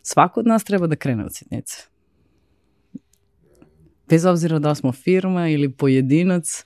svako 0.01 0.39
od 0.39 0.47
nas 0.47 0.63
treba 0.63 0.87
da 0.87 0.95
krene 0.95 1.25
od 1.25 1.35
sitnice. 1.35 1.77
Bez 4.09 4.25
obzira 4.25 4.59
da 4.59 4.75
smo 4.75 4.91
firma 4.91 5.49
ili 5.49 5.71
pojedinac, 5.71 6.65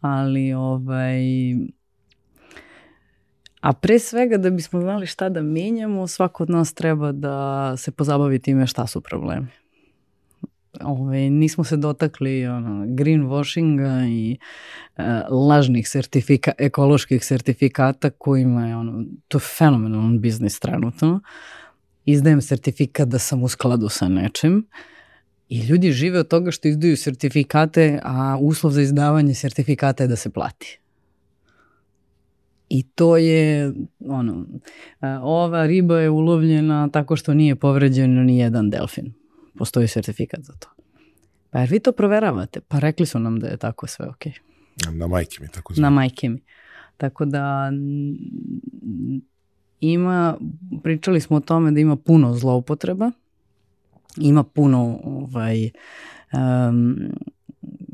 ali 0.00 0.52
ovaj, 0.52 1.22
A 3.68 3.72
pre 3.72 3.98
svega 3.98 4.36
da 4.36 4.50
bismo 4.50 4.80
znali 4.80 5.06
šta 5.06 5.28
da 5.28 5.42
menjamo, 5.42 6.06
svako 6.06 6.42
od 6.42 6.50
nas 6.50 6.72
treba 6.74 7.12
da 7.12 7.74
se 7.76 7.90
pozabavi 7.90 8.38
time 8.38 8.66
šta 8.66 8.86
su 8.86 9.00
problemi. 9.00 9.46
Ove, 10.80 11.30
nismo 11.30 11.64
se 11.64 11.76
dotakli 11.76 12.46
ono, 12.46 12.86
greenwashinga 12.86 14.08
i 14.08 14.38
e, 14.96 15.02
lažnih 15.30 15.88
sertifika, 15.88 16.52
ekoloških 16.58 17.24
sertifikata 17.24 18.10
kojima 18.10 18.66
je 18.66 18.76
ono, 18.76 19.04
to 19.28 19.38
je 19.38 19.42
fenomenalan 19.58 20.20
biznis 20.20 20.60
trenutno. 20.60 21.20
Izdajem 22.04 22.40
sertifikat 22.40 23.08
da 23.08 23.18
sam 23.18 23.42
u 23.42 23.48
skladu 23.48 23.88
sa 23.88 24.08
nečim 24.08 24.66
i 25.48 25.60
ljudi 25.60 25.92
žive 25.92 26.18
od 26.18 26.28
toga 26.28 26.50
što 26.50 26.68
izdaju 26.68 26.96
sertifikate, 26.96 28.00
a 28.02 28.36
uslov 28.40 28.72
za 28.72 28.82
izdavanje 28.82 29.34
sertifikata 29.34 30.04
je 30.04 30.08
da 30.08 30.16
se 30.16 30.30
plati. 30.30 30.78
I 32.68 32.82
to 32.82 33.16
je, 33.16 33.72
ono, 34.06 34.46
ova 35.22 35.66
riba 35.66 36.00
je 36.00 36.10
ulovljena 36.10 36.88
tako 36.88 37.16
što 37.16 37.34
nije 37.34 37.56
povređen 37.56 38.24
ni 38.24 38.38
jedan 38.38 38.70
delfin. 38.70 39.12
Postoji 39.58 39.88
sertifikat 39.88 40.40
za 40.40 40.52
to. 40.52 40.68
Pa 41.50 41.58
jer 41.58 41.70
vi 41.70 41.80
to 41.80 41.92
proveravate? 41.92 42.60
Pa 42.60 42.78
rekli 42.78 43.06
su 43.06 43.18
nam 43.18 43.40
da 43.40 43.46
je 43.46 43.56
tako 43.56 43.86
sve 43.86 44.08
ok. 44.08 44.24
Na 44.92 45.06
majke 45.06 45.36
mi 45.40 45.48
tako 45.48 45.74
znam. 45.74 45.82
Na 45.82 45.90
majke 45.90 46.28
mi. 46.28 46.40
Tako 46.96 47.24
da 47.24 47.70
ima, 49.80 50.36
pričali 50.82 51.20
smo 51.20 51.36
o 51.36 51.40
tome 51.40 51.70
da 51.70 51.80
ima 51.80 51.96
puno 51.96 52.34
zloupotreba, 52.34 53.10
ima 54.16 54.42
puno 54.44 55.00
ovaj, 55.04 55.70
um, 56.32 56.96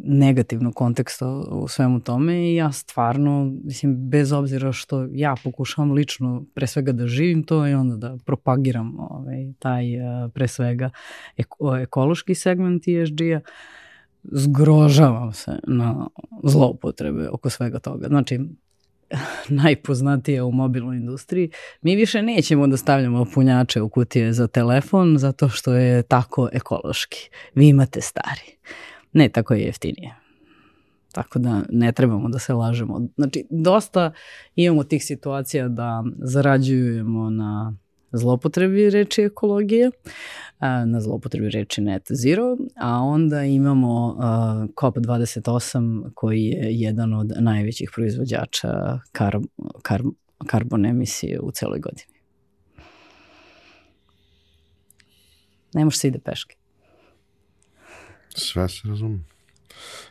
negativnog 0.05 0.75
konteksta 0.75 1.29
u 1.51 1.69
svemu 1.69 2.01
tome 2.01 2.51
i 2.51 2.55
ja 2.55 2.73
stvarno, 2.73 3.53
mislim, 3.65 4.09
bez 4.09 4.33
obzira 4.33 4.73
što 4.73 5.09
ja 5.13 5.35
pokušavam 5.45 5.93
lično 5.93 6.45
pre 6.55 6.67
svega 6.67 6.93
da 6.93 7.07
živim 7.07 7.43
to 7.43 7.67
i 7.67 7.75
onda 7.75 7.97
da 7.97 8.19
propagiram 8.25 9.01
ovaj, 9.01 9.53
taj 9.59 9.95
eh, 9.95 10.29
pre 10.35 10.49
svega 10.49 10.91
eko, 11.37 11.77
ekološki 11.77 12.35
segment 12.35 12.89
ESG-a, 12.89 13.41
zgrožavam 14.23 15.33
se 15.33 15.53
na 15.67 16.07
zloupotrebe 16.43 17.29
oko 17.29 17.51
svega 17.51 17.79
toga. 17.79 18.09
Znači, 18.09 18.41
najpoznatije 19.65 20.43
u 20.43 20.53
mobilnoj 20.53 20.97
industriji, 20.97 21.51
mi 21.83 21.97
više 21.97 22.23
nećemo 22.23 22.67
da 22.67 22.77
stavljamo 22.77 23.27
punjače 23.35 23.83
u 23.83 23.89
kutije 23.89 24.33
za 24.33 24.47
telefon 24.47 25.19
zato 25.19 25.49
što 25.49 25.75
je 25.75 26.03
tako 26.03 26.49
ekološki. 26.53 27.31
Vi 27.55 27.69
imate 27.69 28.01
stari. 28.01 28.57
Ne, 29.15 29.29
tako 29.29 29.55
je 29.55 29.61
jeftinije. 29.61 30.15
Tako 31.13 31.39
da 31.39 31.63
ne 31.71 31.93
trebamo 31.93 32.29
da 32.29 32.39
se 32.39 32.53
lažemo. 32.53 33.01
Znači, 33.17 33.47
dosta 33.51 34.13
imamo 34.55 34.85
tih 34.85 35.05
situacija 35.05 35.69
da 35.69 36.05
zarađujemo 36.19 37.31
na 37.31 37.77
zlopotrebi 38.13 38.91
reči 38.91 39.23
ekologije, 39.23 39.91
na 40.87 41.01
zlopotrebi 41.01 41.51
reči 41.51 41.81
net 41.81 42.03
zero, 42.11 42.57
a 42.77 42.99
onda 42.99 43.45
imamo 43.45 44.17
COP28 44.83 46.11
koji 46.15 46.43
je 46.43 46.75
jedan 46.75 47.15
od 47.15 47.33
najvećih 47.41 47.91
proizvođača 47.95 49.01
kar, 49.13 49.39
kar, 49.83 50.03
karbon 50.47 50.87
emisije 50.87 51.41
u 51.41 51.51
celoj 51.51 51.81
godini. 51.81 52.15
Ne 55.75 55.85
može 55.85 55.99
se 55.99 56.09
ide 56.09 56.19
peške. 56.19 56.57
Sve 58.35 58.69
se 58.69 58.89
razumem. 58.89 59.25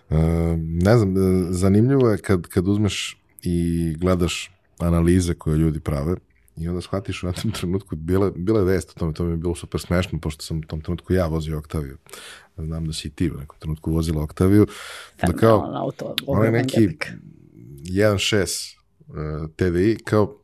Uh, 0.09 0.17
ne 0.57 0.97
znam, 0.97 1.17
e, 1.17 1.47
zanimljivo 1.49 2.09
je 2.09 2.17
kad, 2.17 2.47
kad 2.47 2.67
uzmeš 2.67 3.17
i 3.41 3.95
gledaš 3.99 4.51
analize 4.79 5.33
koje 5.33 5.57
ljudi 5.57 5.79
prave 5.79 6.15
i 6.57 6.67
onda 6.67 6.81
shvatiš 6.81 7.23
u 7.23 7.27
jednom 7.27 7.53
trenutku, 7.59 7.95
bila, 7.95 8.31
bila 8.36 8.59
je 8.59 8.65
vest 8.65 8.89
o 8.89 8.99
tome, 8.99 9.13
to 9.13 9.24
mi 9.24 9.32
je 9.32 9.38
bilo 9.38 9.55
super 9.55 9.82
smešno, 9.82 10.19
pošto 10.19 10.43
sam 10.43 10.57
u 10.57 10.61
tom 10.61 10.82
trenutku 10.82 11.13
ja 11.13 11.28
vozio 11.28 11.57
Octaviju. 11.57 11.97
Znam 12.57 12.86
da 12.86 12.93
si 12.93 13.07
i 13.07 13.11
ti 13.11 13.32
u 13.32 13.38
nekom 13.39 13.59
trenutku 13.59 13.91
vozila 13.91 14.24
Octaviju. 14.24 14.67
Da 15.28 15.34
kao, 15.34 15.71
auto, 15.76 16.15
onaj 16.28 16.51
neki 16.51 16.80
1.6 16.80 18.78
uh, 19.07 19.49
TDI, 19.55 19.97
kao 20.03 20.38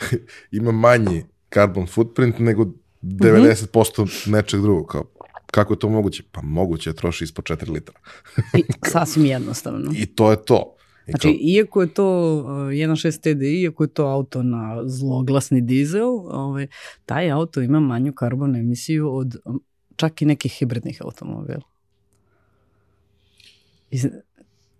ima 0.50 0.72
manji 0.72 1.24
carbon 1.54 1.86
footprint 1.86 2.38
nego 2.38 2.64
90% 3.02 4.02
mm 4.02 4.04
-hmm. 4.04 4.30
nečeg 4.30 4.60
drugog, 4.60 4.86
kao 4.86 5.04
Kako 5.50 5.72
je 5.72 5.78
to 5.78 5.88
moguće? 5.88 6.22
Pa 6.32 6.42
moguće 6.42 6.90
je 6.90 6.94
troši 6.94 7.24
ispod 7.24 7.44
4 7.44 7.70
litra. 7.70 7.98
I, 8.58 8.64
sasvim 8.86 9.26
jednostavno. 9.26 9.92
I 9.96 10.06
to 10.06 10.30
je 10.30 10.44
to. 10.44 10.74
I 11.06 11.10
znači, 11.10 11.28
kao... 11.28 11.36
iako 11.40 11.82
je 11.82 11.94
to 11.94 12.36
uh, 12.38 12.48
1.6 12.48 13.20
TDI, 13.20 13.62
iako 13.62 13.84
je 13.84 13.88
to 13.88 14.06
auto 14.06 14.42
na 14.42 14.82
zloglasni 14.86 15.60
dizel, 15.60 16.08
ovaj, 16.26 16.66
taj 17.06 17.30
auto 17.30 17.60
ima 17.60 17.80
manju 17.80 18.12
karbon 18.12 18.56
emisiju 18.56 19.16
od 19.16 19.36
čak 19.96 20.22
i 20.22 20.26
nekih 20.26 20.52
hibridnih 20.52 20.98
automobila. 21.04 21.62
Iz, 23.90 24.06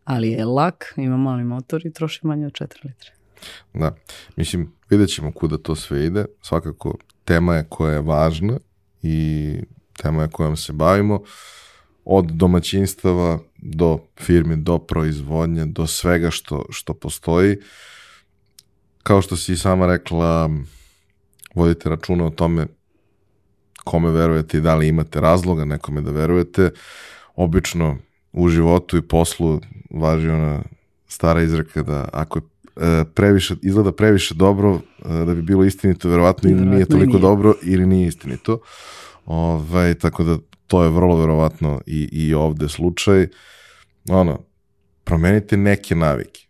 ali 0.04 0.30
je 0.30 0.44
lak, 0.44 0.94
ima 0.96 1.16
mali 1.16 1.44
motor 1.44 1.86
i 1.86 1.92
troši 1.92 2.26
manje 2.26 2.46
od 2.46 2.52
4 2.52 2.84
litre. 2.84 3.10
Da, 3.74 3.94
mislim, 4.36 4.72
vidjet 4.90 5.10
ćemo 5.10 5.32
kuda 5.32 5.58
to 5.58 5.74
sve 5.74 6.06
ide. 6.06 6.24
Svakako, 6.42 6.94
tema 7.24 7.54
je 7.54 7.66
koja 7.68 7.92
je 7.92 8.00
važna 8.00 8.58
i 9.02 9.54
tema 10.02 10.22
je 10.22 10.28
kojom 10.28 10.56
se 10.56 10.72
bavimo. 10.72 11.22
od 12.10 12.24
domaćinstava 12.24 13.38
do 13.56 13.98
firme, 14.20 14.56
do 14.56 14.78
proizvodnje, 14.78 15.66
do 15.66 15.86
svega 15.86 16.30
što, 16.30 16.64
što 16.70 16.94
postoji. 16.94 17.56
Kao 19.02 19.22
što 19.22 19.36
si 19.36 19.56
sama 19.56 19.86
rekla, 19.86 20.50
vodite 21.54 21.88
računa 21.88 22.26
o 22.26 22.30
tome 22.30 22.66
kome 23.84 24.10
verujete 24.10 24.58
i 24.58 24.60
da 24.60 24.74
li 24.74 24.88
imate 24.88 25.20
razloga 25.20 25.64
nekome 25.64 26.00
da 26.00 26.10
verujete. 26.10 26.70
Obično 27.36 27.98
u 28.32 28.48
životu 28.48 28.96
i 28.96 29.02
poslu 29.02 29.60
važi 29.90 30.28
ona 30.28 30.62
stara 31.08 31.42
izreka 31.42 31.82
da 31.82 32.08
ako 32.12 32.38
je 32.38 32.42
e, 32.76 33.04
previše, 33.14 33.54
izgleda 33.62 33.92
previše 33.92 34.34
dobro 34.34 34.80
e, 35.04 35.24
da 35.24 35.34
bi 35.34 35.42
bilo 35.42 35.64
istinito, 35.64 36.08
verovatno 36.08 36.50
ili 36.50 36.66
nije 36.66 36.86
toliko 36.86 37.12
nije. 37.12 37.20
dobro 37.20 37.54
ili 37.62 37.86
nije 37.86 38.08
istinito. 38.08 38.52
Ove, 38.52 38.60
ovaj, 39.28 39.94
tako 39.94 40.24
da 40.24 40.38
to 40.66 40.82
je 40.82 40.90
vrlo 40.90 41.16
verovatno 41.16 41.80
i, 41.86 42.08
i 42.12 42.34
ovde 42.34 42.68
slučaj. 42.68 43.28
Ono, 44.08 44.44
promenite 45.04 45.56
neke 45.56 45.94
navike. 45.94 46.46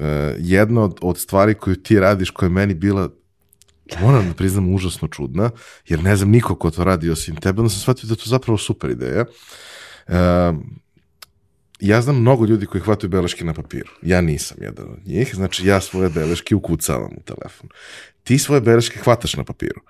E, 0.00 0.36
jedna 0.38 0.82
od, 0.82 0.98
od 1.02 1.18
stvari 1.18 1.54
koju 1.54 1.76
ti 1.76 2.00
radiš 2.00 2.30
koja 2.30 2.46
je 2.46 2.50
meni 2.50 2.74
bila 2.74 3.08
moram 4.00 4.28
da 4.28 4.34
priznam 4.34 4.74
užasno 4.74 5.08
čudna, 5.08 5.50
jer 5.88 6.02
ne 6.02 6.16
znam 6.16 6.30
niko 6.30 6.54
ko 6.54 6.70
to 6.70 6.84
radi 6.84 7.10
osim 7.10 7.36
tebe, 7.36 7.60
onda 7.60 7.70
sam 7.70 7.80
shvatio 7.80 8.06
da 8.06 8.12
je 8.12 8.18
to 8.18 8.30
zapravo 8.30 8.58
super 8.58 8.90
ideja. 8.90 9.24
E, 10.06 10.52
ja 11.80 12.00
znam 12.02 12.20
mnogo 12.20 12.46
ljudi 12.46 12.66
koji 12.66 12.82
hvataju 12.82 13.10
beleške 13.10 13.44
na 13.44 13.54
papiru. 13.54 13.90
Ja 14.02 14.20
nisam 14.20 14.56
jedan 14.60 14.86
od 14.90 15.06
njih, 15.06 15.34
znači 15.34 15.66
ja 15.66 15.80
svoje 15.80 16.10
beleške 16.10 16.54
ukucavam 16.54 17.10
u 17.16 17.22
telefon. 17.22 17.68
Ti 18.26 18.38
svoje 18.38 18.60
beleške 18.60 18.98
hvataš 18.98 19.36
na 19.36 19.44
papiru, 19.44 19.80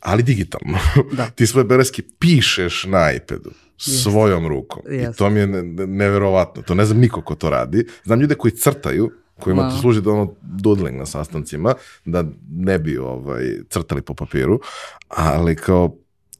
ali 0.00 0.22
digitalno. 0.22 0.78
Da. 1.12 1.26
Ti 1.36 1.46
svoje 1.46 1.64
beleške 1.64 2.02
pišeš 2.18 2.84
na 2.84 3.12
iPadu 3.12 3.50
svojom 3.76 4.48
rukom. 4.48 4.82
Yes. 4.88 5.14
I 5.14 5.16
to 5.16 5.30
mi 5.30 5.40
je 5.40 5.46
neverovatno. 5.86 6.62
To 6.62 6.74
ne 6.74 6.84
znam 6.84 6.98
niko 6.98 7.22
ko 7.22 7.34
to 7.34 7.50
radi. 7.50 7.86
Znam 8.04 8.20
ljude 8.20 8.34
koji 8.34 8.52
crtaju, 8.52 9.10
kojima 9.40 9.62
wow. 9.62 9.70
to 9.70 9.80
služi 9.80 10.00
da 10.00 10.10
ono 10.10 10.34
doodling 10.42 10.98
na 10.98 11.06
sastancima, 11.06 11.74
da 12.04 12.24
ne 12.50 12.78
bi 12.78 12.98
ovaj, 12.98 13.44
crtali 13.68 14.02
po 14.02 14.14
papiru, 14.14 14.60
ali 15.08 15.56
kao 15.56 15.96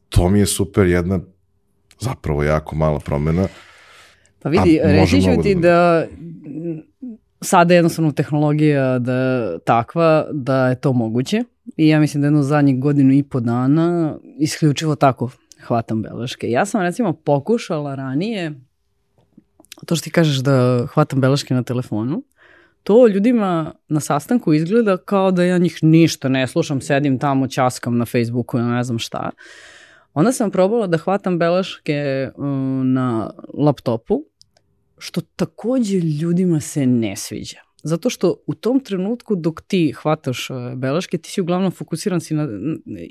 to 0.09 0.29
mi 0.29 0.39
je 0.39 0.47
super 0.47 0.87
jedna 0.87 1.21
zapravo 2.01 2.43
jako 2.43 2.77
mala 2.77 2.99
promena 2.99 3.49
Pa 4.47 4.49
vidi, 4.51 4.81
reći 4.83 5.23
ću 5.23 5.43
ti 5.43 5.55
da, 5.55 5.61
da 5.61 6.07
sada 7.41 7.75
je 7.75 7.79
jednostavno 7.79 8.13
tehnologija 8.13 8.99
da 8.99 9.59
takva 9.59 10.27
da 10.33 10.69
je 10.69 10.81
to 10.81 10.93
moguće 10.93 11.45
i 11.77 11.89
ja 11.89 12.01
mislim 12.01 12.21
da 12.21 12.27
jedno 12.27 12.43
zadnjih 12.43 12.81
godinu 12.81 13.13
i 13.13 13.23
po 13.23 13.41
dana 13.41 14.19
isključivo 14.39 14.95
tako 14.95 15.31
hvatam 15.67 16.03
beleške. 16.03 16.51
Ja 16.51 16.67
sam 16.67 16.83
recimo 16.83 17.13
pokušala 17.13 17.95
ranije 17.95 18.55
to 19.87 19.97
što 19.97 20.05
ti 20.05 20.11
kažeš 20.11 20.37
da 20.37 20.87
hvatam 20.87 21.21
beleške 21.21 21.55
na 21.55 21.63
telefonu, 21.63 22.23
to 22.83 23.07
ljudima 23.07 23.73
na 23.89 24.01
sastanku 24.01 24.53
izgleda 24.53 24.97
kao 24.97 25.31
da 25.31 25.45
ja 25.45 25.59
njih 25.59 25.79
ništa 25.83 26.29
ne 26.29 26.47
slušam, 26.47 26.81
sedim 26.81 27.19
tamo, 27.19 27.49
časkam 27.49 27.99
na 27.99 28.05
Facebooku 28.05 28.59
ili 28.59 28.69
ne 28.69 28.85
znam 28.85 28.99
šta. 28.99 29.31
Onda 30.15 30.33
sam 30.33 30.51
probala 30.51 30.87
da 30.87 30.99
hvatam 30.99 31.39
beleške 31.39 32.31
na 32.85 33.31
laptopu 33.55 34.23
što 34.99 35.21
takođe 35.21 35.99
ljudima 35.99 36.61
se 36.61 36.87
ne 36.87 37.17
sviđa. 37.17 37.67
Zato 37.87 38.11
što 38.11 38.37
u 38.47 38.55
tom 38.55 38.81
trenutku 38.81 39.35
dok 39.37 39.61
ti 39.63 39.93
hvataš 39.93 40.51
e, 40.51 40.55
beleške, 40.77 41.19
ti 41.19 41.31
si 41.31 41.41
uglavnom 41.41 41.71
fokusiran 41.71 42.21
si 42.21 42.35
na, 42.35 42.49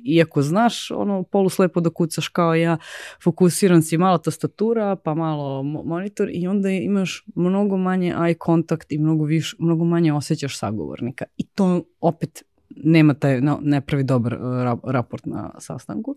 iako 0.05 0.41
znaš 0.41 0.91
ono 0.91 1.23
poluslepo 1.23 1.79
da 1.79 1.89
kucaš 1.89 2.27
kao 2.27 2.55
ja, 2.55 2.77
fokusiran 3.23 3.83
si 3.83 3.97
malo 3.97 4.17
tastatura, 4.17 4.95
pa 4.95 5.13
malo 5.13 5.63
monitor 5.63 6.29
i 6.31 6.47
onda 6.47 6.69
imaš 6.69 7.25
mnogo 7.35 7.77
manje 7.77 8.13
eye 8.15 8.45
contact 8.45 8.91
i 8.91 8.97
mnogo, 8.97 9.23
viš, 9.23 9.55
mnogo 9.59 9.85
manje 9.85 10.13
osjećaš 10.13 10.59
sagovornika. 10.59 11.25
I 11.37 11.43
to 11.43 11.83
opet 12.01 12.43
nema 12.69 13.13
taj, 13.13 13.41
ne 13.61 13.81
pravi 13.81 14.03
dobar 14.03 14.33
uh, 14.33 14.79
raport 14.83 15.25
na 15.25 15.51
sastanku. 15.59 16.15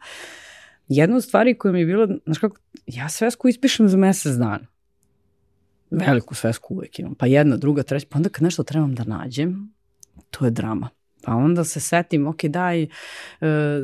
Jedna 0.88 1.16
od 1.16 1.24
stvari 1.24 1.58
koja 1.58 1.72
mi 1.72 1.80
je 1.80 1.86
bila, 1.86 2.08
znaš 2.24 2.38
kako, 2.38 2.56
ja 2.86 3.08
svesku 3.08 3.48
ispišem 3.48 3.88
za 3.88 3.96
mesec 3.96 4.32
dana 4.32 4.66
Veliku 5.90 6.34
svesku 6.34 6.74
uvek 6.74 6.98
imam. 6.98 7.14
Pa 7.14 7.26
jedna, 7.26 7.56
druga, 7.56 7.82
treća. 7.82 8.06
Pa 8.10 8.18
onda 8.18 8.28
kad 8.28 8.42
nešto 8.42 8.62
trebam 8.62 8.94
da 8.94 9.04
nađem, 9.04 9.72
to 10.30 10.44
je 10.44 10.50
drama. 10.50 10.88
Pa 11.22 11.34
onda 11.34 11.64
se 11.64 11.80
setim, 11.80 12.26
ok, 12.26 12.44
daj 12.44 12.82
uh, 12.82 12.88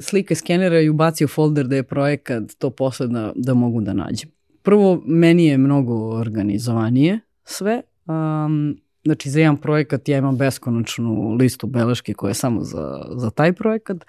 slike 0.02 0.34
skenera 0.34 0.80
i 0.80 0.88
ubaci 0.88 1.24
u 1.24 1.28
folder 1.28 1.66
da 1.66 1.76
je 1.76 1.82
projekat 1.82 2.42
to 2.58 2.70
posle 2.70 3.06
da, 3.06 3.32
da 3.36 3.54
mogu 3.54 3.80
da 3.80 3.92
nađem. 3.92 4.30
Prvo, 4.62 5.02
meni 5.06 5.46
je 5.46 5.58
mnogo 5.58 5.94
organizovanije 5.94 7.20
sve. 7.44 7.82
Um, 8.06 8.76
znači, 9.04 9.30
za 9.30 9.40
jedan 9.40 9.56
projekat 9.56 10.08
ja 10.08 10.18
imam 10.18 10.36
beskonačnu 10.36 11.34
listu 11.34 11.66
beleške 11.66 12.14
koja 12.14 12.30
je 12.30 12.34
samo 12.34 12.64
za, 12.64 13.06
za 13.16 13.30
taj 13.30 13.52
projekat. 13.52 14.04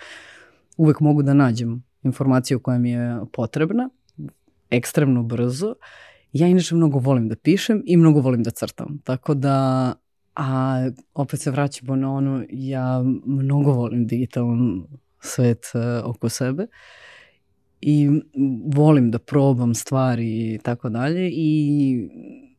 Uvek 0.78 1.00
mogu 1.00 1.24
da 1.24 1.34
nađem 1.34 1.84
informaciju 2.04 2.60
koja 2.60 2.78
mi 2.78 2.92
je 2.92 3.20
potrebna, 3.34 3.90
ekstremno 4.70 5.24
brzo 5.24 5.76
Ja 6.36 6.48
inače 6.48 6.76
mnogo 6.76 7.00
volim 7.00 7.30
da 7.30 7.36
pišem 7.36 7.84
i 7.86 7.98
mnogo 7.98 8.20
volim 8.20 8.44
da 8.44 8.52
crtam. 8.52 9.00
Tako 9.04 9.34
da, 9.34 9.94
a 10.36 10.90
opet 11.14 11.40
se 11.40 11.52
vraćamo 11.52 11.96
na 11.96 12.14
ono, 12.14 12.46
ja 12.50 13.04
mnogo 13.26 13.72
volim 13.72 14.08
digitalan 14.08 14.84
svet 15.20 15.66
uh, 15.74 16.10
oko 16.10 16.30
sebe 16.30 16.68
i 17.82 18.10
volim 18.74 19.12
da 19.12 19.20
probam 19.20 19.74
stvari 19.74 20.54
i 20.54 20.60
tako 20.64 20.90
dalje 20.90 21.30
i 21.34 22.10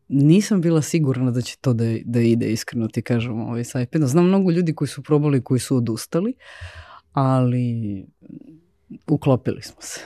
nisam 0.09 0.61
bila 0.61 0.83
sigurna 0.83 1.31
da 1.31 1.41
će 1.41 1.57
to 1.61 1.73
da, 1.73 1.85
da 2.05 2.21
ide 2.21 2.53
iskreno 2.53 2.89
ti 2.89 3.03
kažem 3.03 3.41
ovaj 3.41 3.65
sa. 3.65 3.87
Znam 3.93 4.27
mnogo 4.27 4.51
ljudi 4.51 4.75
koji 4.75 4.89
su 4.89 5.03
probali 5.03 5.45
koji 5.45 5.61
su 5.61 5.77
odustali, 5.77 6.35
ali 7.13 8.05
uklopili 9.07 9.63
smo 9.63 9.77
se. 9.81 10.01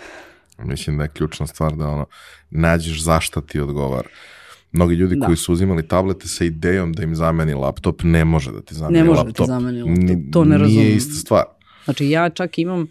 Mislim 0.65 0.97
da 0.97 1.03
je 1.03 1.09
ključna 1.09 1.47
stvar 1.47 1.77
da 1.77 1.89
ono, 1.89 2.07
nađeš 2.51 3.03
zašta 3.03 3.41
ti 3.41 3.61
odgovara. 3.61 4.09
Mnogi 4.73 4.95
ljudi 4.95 5.17
da. 5.17 5.27
koji 5.27 5.37
su 5.37 5.53
uzimali 5.53 5.89
tablete 5.89 6.29
sa 6.29 6.45
idejom 6.45 6.93
da 6.93 7.03
im 7.03 7.15
zameni 7.15 7.55
laptop, 7.55 8.03
ne 8.03 8.25
može 8.25 8.53
da 8.53 8.61
ti 8.61 8.75
zameni 8.75 8.99
laptop. 8.99 9.07
Ne 9.07 9.11
može 9.11 9.27
laptop. 9.27 9.37
da 9.37 9.45
ti 9.45 9.63
zameni 9.63 9.83
laptop, 9.83 10.33
to 10.33 10.45
ne 10.45 10.59
razumem. 10.59 10.85
Nije 10.85 10.97
ista 10.97 11.15
stvar. 11.15 11.45
Znači 11.85 12.11
ja 12.11 12.31
čak 12.31 12.59
imam 12.59 12.87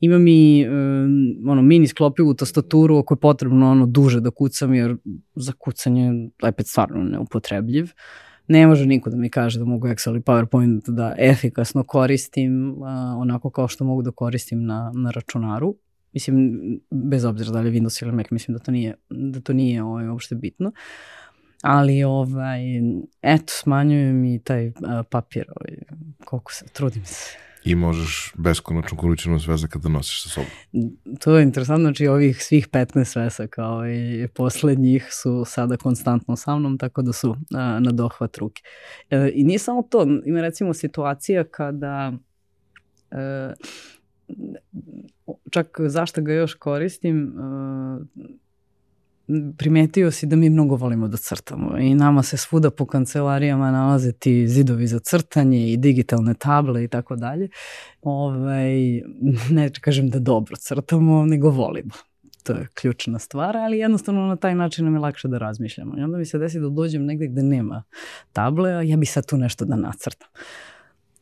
imam 0.00 0.28
i 0.28 0.66
um, 0.68 1.50
ono 1.50 1.62
mini 1.62 1.86
sklopivu 1.86 2.34
tastaturu 2.34 2.98
ako 2.98 3.14
je 3.14 3.18
potrebno 3.18 3.70
ono 3.70 3.86
duže 3.86 4.20
da 4.20 4.30
kucam 4.30 4.74
jer 4.74 4.96
za 5.34 5.52
kucanje 5.58 6.30
iPad 6.48 6.66
stvarno 6.66 7.02
neupotrebljiv. 7.02 7.90
Ne 8.48 8.66
može 8.66 8.86
niko 8.86 9.10
da 9.10 9.16
mi 9.16 9.30
kaže 9.30 9.58
da 9.58 9.64
mogu 9.64 9.88
Excel 9.88 10.16
i 10.16 10.20
PowerPoint 10.20 10.80
da 10.88 11.14
efikasno 11.18 11.84
koristim 11.84 12.70
uh, 12.72 12.88
onako 13.16 13.50
kao 13.50 13.68
što 13.68 13.84
mogu 13.84 14.02
da 14.02 14.10
koristim 14.10 14.64
na, 14.64 14.92
na 14.94 15.10
računaru. 15.10 15.74
Mislim, 16.12 16.60
bez 16.90 17.24
obzira 17.24 17.50
da 17.50 17.60
li 17.60 17.68
je 17.68 17.80
Windows 17.80 18.02
ili 18.02 18.12
Mac, 18.12 18.26
mislim 18.30 18.56
da 18.56 18.64
to 18.64 18.70
nije, 18.70 18.94
da 19.10 19.40
to 19.40 19.52
nije 19.52 19.82
ovaj, 19.82 20.08
uopšte 20.08 20.34
bitno. 20.34 20.72
Ali, 21.62 22.04
ovaj, 22.04 22.60
eto, 23.22 23.44
smanjujem 23.46 24.24
i 24.24 24.38
taj 24.38 24.68
uh, 24.68 24.74
papir, 25.10 25.46
ovaj, 25.56 25.78
koliko 26.24 26.52
se, 26.52 26.64
trudim 26.72 27.04
se. 27.04 27.36
I 27.64 27.74
možeš 27.74 28.32
beskonačnu 28.36 28.98
količinu 28.98 29.40
svezaka 29.40 29.78
da 29.78 29.88
nosiš 29.88 30.22
sa 30.22 30.28
sobom. 30.28 30.50
To 31.20 31.36
je 31.36 31.42
interesantno, 31.42 31.84
znači 31.84 32.06
ovih 32.06 32.42
svih 32.42 32.68
15 32.68 33.04
svezaka 33.04 33.66
ovaj, 33.66 34.28
poslednjih 34.34 35.08
su 35.10 35.44
sada 35.46 35.76
konstantno 35.76 36.36
sa 36.36 36.56
mnom, 36.56 36.78
tako 36.78 37.02
da 37.02 37.12
su 37.12 37.36
a, 37.54 37.80
na 37.80 37.92
dohvat 37.92 38.36
ruke. 38.36 38.62
E, 39.10 39.30
I 39.34 39.44
nije 39.44 39.58
samo 39.58 39.82
to, 39.82 40.06
ima 40.24 40.40
recimo 40.40 40.74
situacija 40.74 41.44
kada 41.44 42.12
e, 43.10 43.52
čak 45.50 45.76
zašto 45.80 46.22
ga 46.22 46.32
još 46.32 46.54
koristim, 46.54 47.34
uh, 47.36 48.26
primetio 49.58 50.10
si 50.10 50.26
da 50.26 50.36
mi 50.36 50.50
mnogo 50.50 50.76
volimo 50.76 51.08
da 51.08 51.16
crtamo 51.16 51.78
i 51.78 51.94
nama 51.94 52.22
se 52.22 52.36
svuda 52.36 52.70
po 52.70 52.86
kancelarijama 52.86 53.70
nalaze 53.70 54.12
ti 54.12 54.48
zidovi 54.48 54.86
za 54.86 54.98
crtanje 54.98 55.72
i 55.72 55.76
digitalne 55.76 56.34
table 56.34 56.84
i 56.84 56.88
tako 56.88 57.16
dalje. 57.16 57.48
Ovaj, 58.02 58.72
ne 59.50 59.70
kažem 59.80 60.08
da 60.08 60.18
dobro 60.18 60.56
crtamo, 60.56 61.26
nego 61.26 61.50
volimo. 61.50 61.90
To 62.42 62.52
je 62.52 62.68
ključna 62.74 63.18
stvar, 63.18 63.56
ali 63.56 63.78
jednostavno 63.78 64.26
na 64.26 64.36
taj 64.36 64.54
način 64.54 64.84
nam 64.84 64.94
je 64.94 65.00
lakše 65.00 65.28
da 65.28 65.38
razmišljamo. 65.38 65.98
I 65.98 66.02
onda 66.02 66.18
mi 66.18 66.24
se 66.24 66.38
desi 66.38 66.60
da 66.60 66.68
dođem 66.68 67.04
negde 67.04 67.26
gde 67.26 67.42
nema 67.42 67.82
table, 68.32 68.70
a 68.70 68.82
ja 68.82 68.96
bi 68.96 69.06
sad 69.06 69.26
tu 69.26 69.36
nešto 69.36 69.64
da 69.64 69.76
nacrtam. 69.76 70.28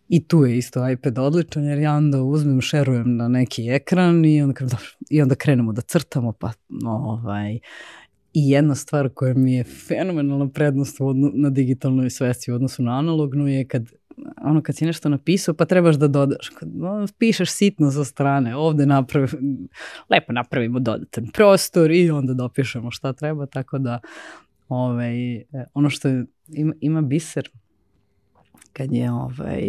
I 0.09 0.29
tu 0.29 0.45
je 0.45 0.59
isto 0.59 0.89
iPad 0.89 1.19
odličan 1.19 1.65
jer 1.65 1.79
ja 1.79 1.95
onda 1.95 2.23
uzmem, 2.23 2.61
šerujem 2.61 3.17
na 3.17 3.29
neki 3.29 3.69
ekran 3.71 4.25
i 4.25 4.43
onda, 4.43 4.61
dobro, 4.61 4.87
i 5.11 5.23
onda 5.23 5.35
krenemo 5.35 5.73
da 5.73 5.83
crtamo 5.83 6.33
pa 6.33 6.53
ovaj, 6.87 7.59
I 8.35 8.51
jedna 8.51 8.75
stvar 8.75 9.09
koja 9.15 9.35
mi 9.35 9.55
je 9.55 9.65
fenomenalna 9.65 10.49
prednost 10.49 10.97
odno, 11.01 11.31
na 11.35 11.51
digitalnoj 11.51 12.11
svesti 12.11 12.53
u 12.53 12.55
odnosu 12.55 12.83
na 12.83 12.99
analognu 12.99 13.49
je 13.49 13.69
kad 13.69 13.83
ono 14.43 14.63
kad 14.63 14.77
si 14.77 14.87
nešto 14.87 15.09
napisao 15.09 15.55
pa 15.55 15.65
trebaš 15.65 15.97
da 15.97 16.09
dodaš. 16.09 16.49
Kad 16.49 16.69
pišeš 17.19 17.51
sitno 17.51 17.91
sa 17.91 18.05
strane, 18.05 18.57
ovde 18.57 18.87
napravi, 18.87 19.29
lepo 20.11 20.33
napravimo 20.33 20.79
dodatan 20.79 21.27
prostor 21.35 21.91
i 21.91 22.11
onda 22.11 22.35
dopišemo 22.35 22.91
šta 22.91 23.13
treba, 23.13 23.47
tako 23.47 23.79
da 23.79 24.01
ovaj, 24.69 25.37
e, 25.37 25.45
ono 25.75 25.91
što 25.91 26.09
je, 26.09 26.27
ima, 26.49 26.75
ima 26.81 27.03
biser 27.03 27.51
kad 28.79 28.93
je 28.93 29.13
ovaj, 29.13 29.63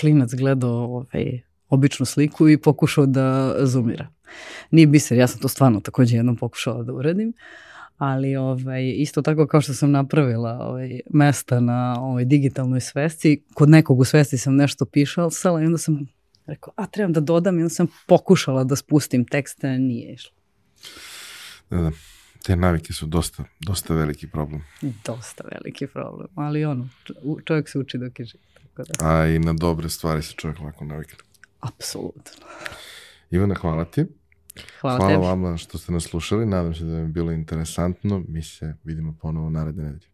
klinac 0.00 0.34
gledao 0.34 0.70
ovaj, 0.70 1.40
običnu 1.68 2.06
sliku 2.06 2.48
i 2.48 2.58
pokušao 2.58 3.06
da 3.06 3.56
zoomira. 3.66 4.08
Nije 4.70 4.86
biser, 4.86 5.18
ja 5.18 5.26
sam 5.26 5.40
to 5.40 5.48
stvarno 5.48 5.80
takođe 5.80 6.16
jednom 6.16 6.36
pokušala 6.36 6.82
da 6.82 6.92
uradim, 6.92 7.32
ali 7.96 8.36
ovaj, 8.36 8.92
isto 8.96 9.22
tako 9.22 9.46
kao 9.46 9.60
što 9.60 9.74
sam 9.74 9.90
napravila 9.90 10.58
ovaj, 10.60 11.00
mesta 11.10 11.60
na 11.60 11.96
ovaj, 12.00 12.24
digitalnoj 12.24 12.80
svesci, 12.80 13.42
kod 13.54 13.70
nekog 13.70 14.00
u 14.00 14.04
svesci 14.04 14.38
sam 14.38 14.56
nešto 14.56 14.84
pišala 14.84 15.30
i 15.62 15.66
onda 15.66 15.78
sam 15.78 16.06
rekao, 16.46 16.72
a 16.76 16.86
trebam 16.86 17.12
da 17.12 17.20
dodam 17.20 17.58
i 17.58 17.62
onda 17.62 17.74
sam 17.74 17.86
pokušala 18.06 18.64
da 18.64 18.76
spustim 18.76 19.24
tekst, 19.24 19.62
nije 19.62 20.12
išlo. 20.12 20.32
Da, 21.70 21.76
da. 21.76 21.90
Te 22.46 22.56
navike 22.56 22.92
su 22.92 23.06
dosta, 23.06 23.44
dosta 23.60 23.94
veliki 23.94 24.26
problem. 24.26 24.62
Dosta 25.04 25.44
veliki 25.52 25.86
problem, 25.86 26.28
ali 26.34 26.64
ono, 26.64 26.88
čovjek 27.44 27.68
se 27.68 27.78
uči 27.78 27.98
dok 27.98 28.18
je 28.18 28.24
živ. 28.24 28.40
Tako 28.74 28.82
da. 28.88 29.08
A 29.08 29.26
i 29.26 29.38
na 29.38 29.52
dobre 29.52 29.88
stvari 29.88 30.22
se 30.22 30.32
čovjek 30.32 30.60
lako 30.60 30.84
navikne. 30.84 31.18
Apsolutno. 31.60 32.46
Ivana, 33.30 33.54
hvala 33.54 33.84
ti. 33.84 34.04
Hvala, 34.80 34.96
hvala 34.96 35.12
tebi. 35.12 35.26
vama 35.26 35.56
što 35.56 35.78
ste 35.78 35.92
nas 35.92 36.04
slušali. 36.04 36.46
Nadam 36.46 36.74
se 36.74 36.84
da 36.84 36.92
vam 36.92 37.02
je 37.02 37.08
bilo 37.08 37.32
interesantno. 37.32 38.22
Mi 38.28 38.42
se 38.42 38.74
vidimo 38.84 39.16
ponovo 39.20 39.50
naredne 39.50 39.84
nedelje. 39.84 40.06